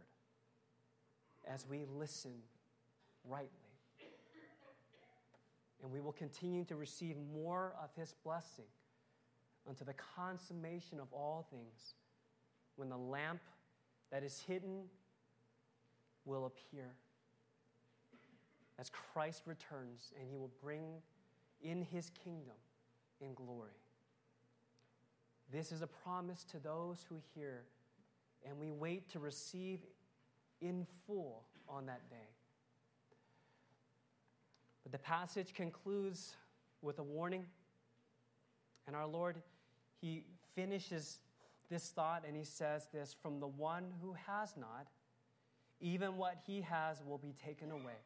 [1.46, 2.32] as we listen
[3.28, 3.63] rightly.
[5.85, 8.64] And we will continue to receive more of His blessing
[9.68, 11.95] unto the consummation of all things
[12.76, 13.43] when the lamp
[14.11, 14.85] that is hidden
[16.24, 16.95] will appear
[18.78, 21.03] as Christ returns and He will bring
[21.61, 22.57] in His kingdom
[23.20, 23.70] in glory.
[25.53, 27.64] This is a promise to those who hear,
[28.49, 29.80] and we wait to receive
[30.62, 32.34] in full on that day.
[34.85, 36.37] But the passage concludes
[36.80, 37.47] with a warning.
[38.87, 39.37] And our Lord,
[40.01, 40.24] He
[40.55, 41.18] finishes
[41.70, 44.87] this thought and He says this from the one who has not,
[45.80, 47.99] even what he has will be taken away.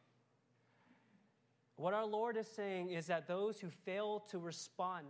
[1.75, 5.07] What our Lord is saying is that those who fail to respond,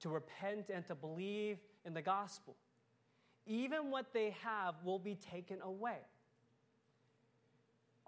[0.00, 2.56] to repent, and to believe in the gospel,
[3.46, 5.98] even what they have will be taken away.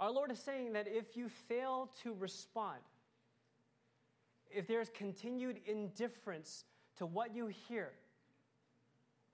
[0.01, 2.81] Our Lord is saying that if you fail to respond,
[4.51, 6.65] if there's continued indifference
[6.97, 7.93] to what you hear,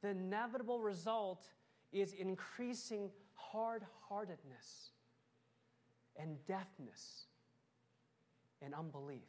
[0.02, 1.46] the inevitable result
[1.92, 4.90] is increasing hard heartedness
[6.16, 7.26] and deafness
[8.60, 9.22] and unbelief.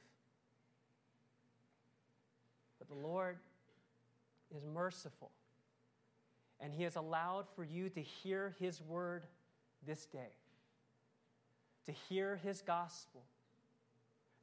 [2.79, 3.37] But the Lord
[4.55, 5.31] is merciful,
[6.59, 9.27] and He has allowed for you to hear His word
[9.85, 10.31] this day,
[11.87, 13.23] to hear His gospel,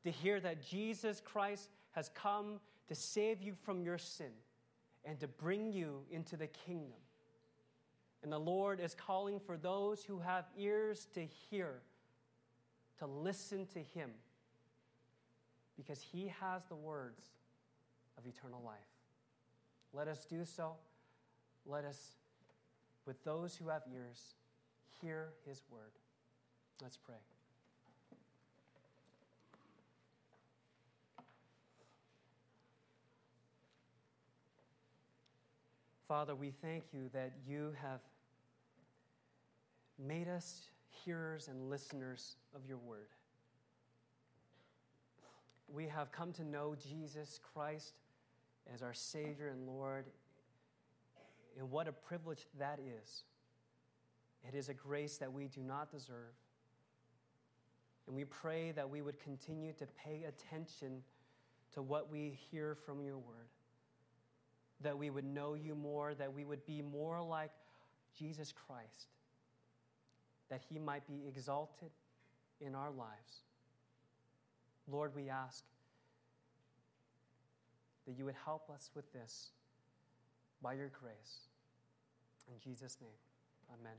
[0.02, 4.32] to hear that Jesus Christ has come to save you from your sin
[5.04, 6.98] and to bring you into the kingdom.
[8.22, 11.74] And the Lord is calling for those who have ears to hear,
[12.98, 14.10] to listen to Him,
[15.76, 17.22] because He has the words
[18.16, 18.78] of eternal life.
[19.92, 20.72] Let us do so.
[21.66, 22.16] Let us,
[23.04, 24.34] with those who have ears,
[25.02, 25.92] hear His word.
[26.80, 27.33] Let's pray.
[36.14, 37.98] Father, we thank you that you have
[39.98, 43.08] made us hearers and listeners of your word.
[45.66, 47.94] We have come to know Jesus Christ
[48.72, 50.04] as our Savior and Lord,
[51.58, 53.24] and what a privilege that is.
[54.46, 56.36] It is a grace that we do not deserve.
[58.06, 61.02] And we pray that we would continue to pay attention
[61.72, 63.48] to what we hear from your word
[64.84, 67.50] that we would know you more, that we would be more like
[68.16, 69.08] Jesus Christ,
[70.48, 71.90] that he might be exalted
[72.60, 73.42] in our lives.
[74.88, 75.64] Lord, we ask
[78.06, 79.48] that you would help us with this
[80.62, 81.48] by your grace.
[82.48, 83.10] In Jesus' name,
[83.80, 83.96] amen.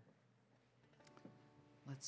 [1.88, 2.08] Let's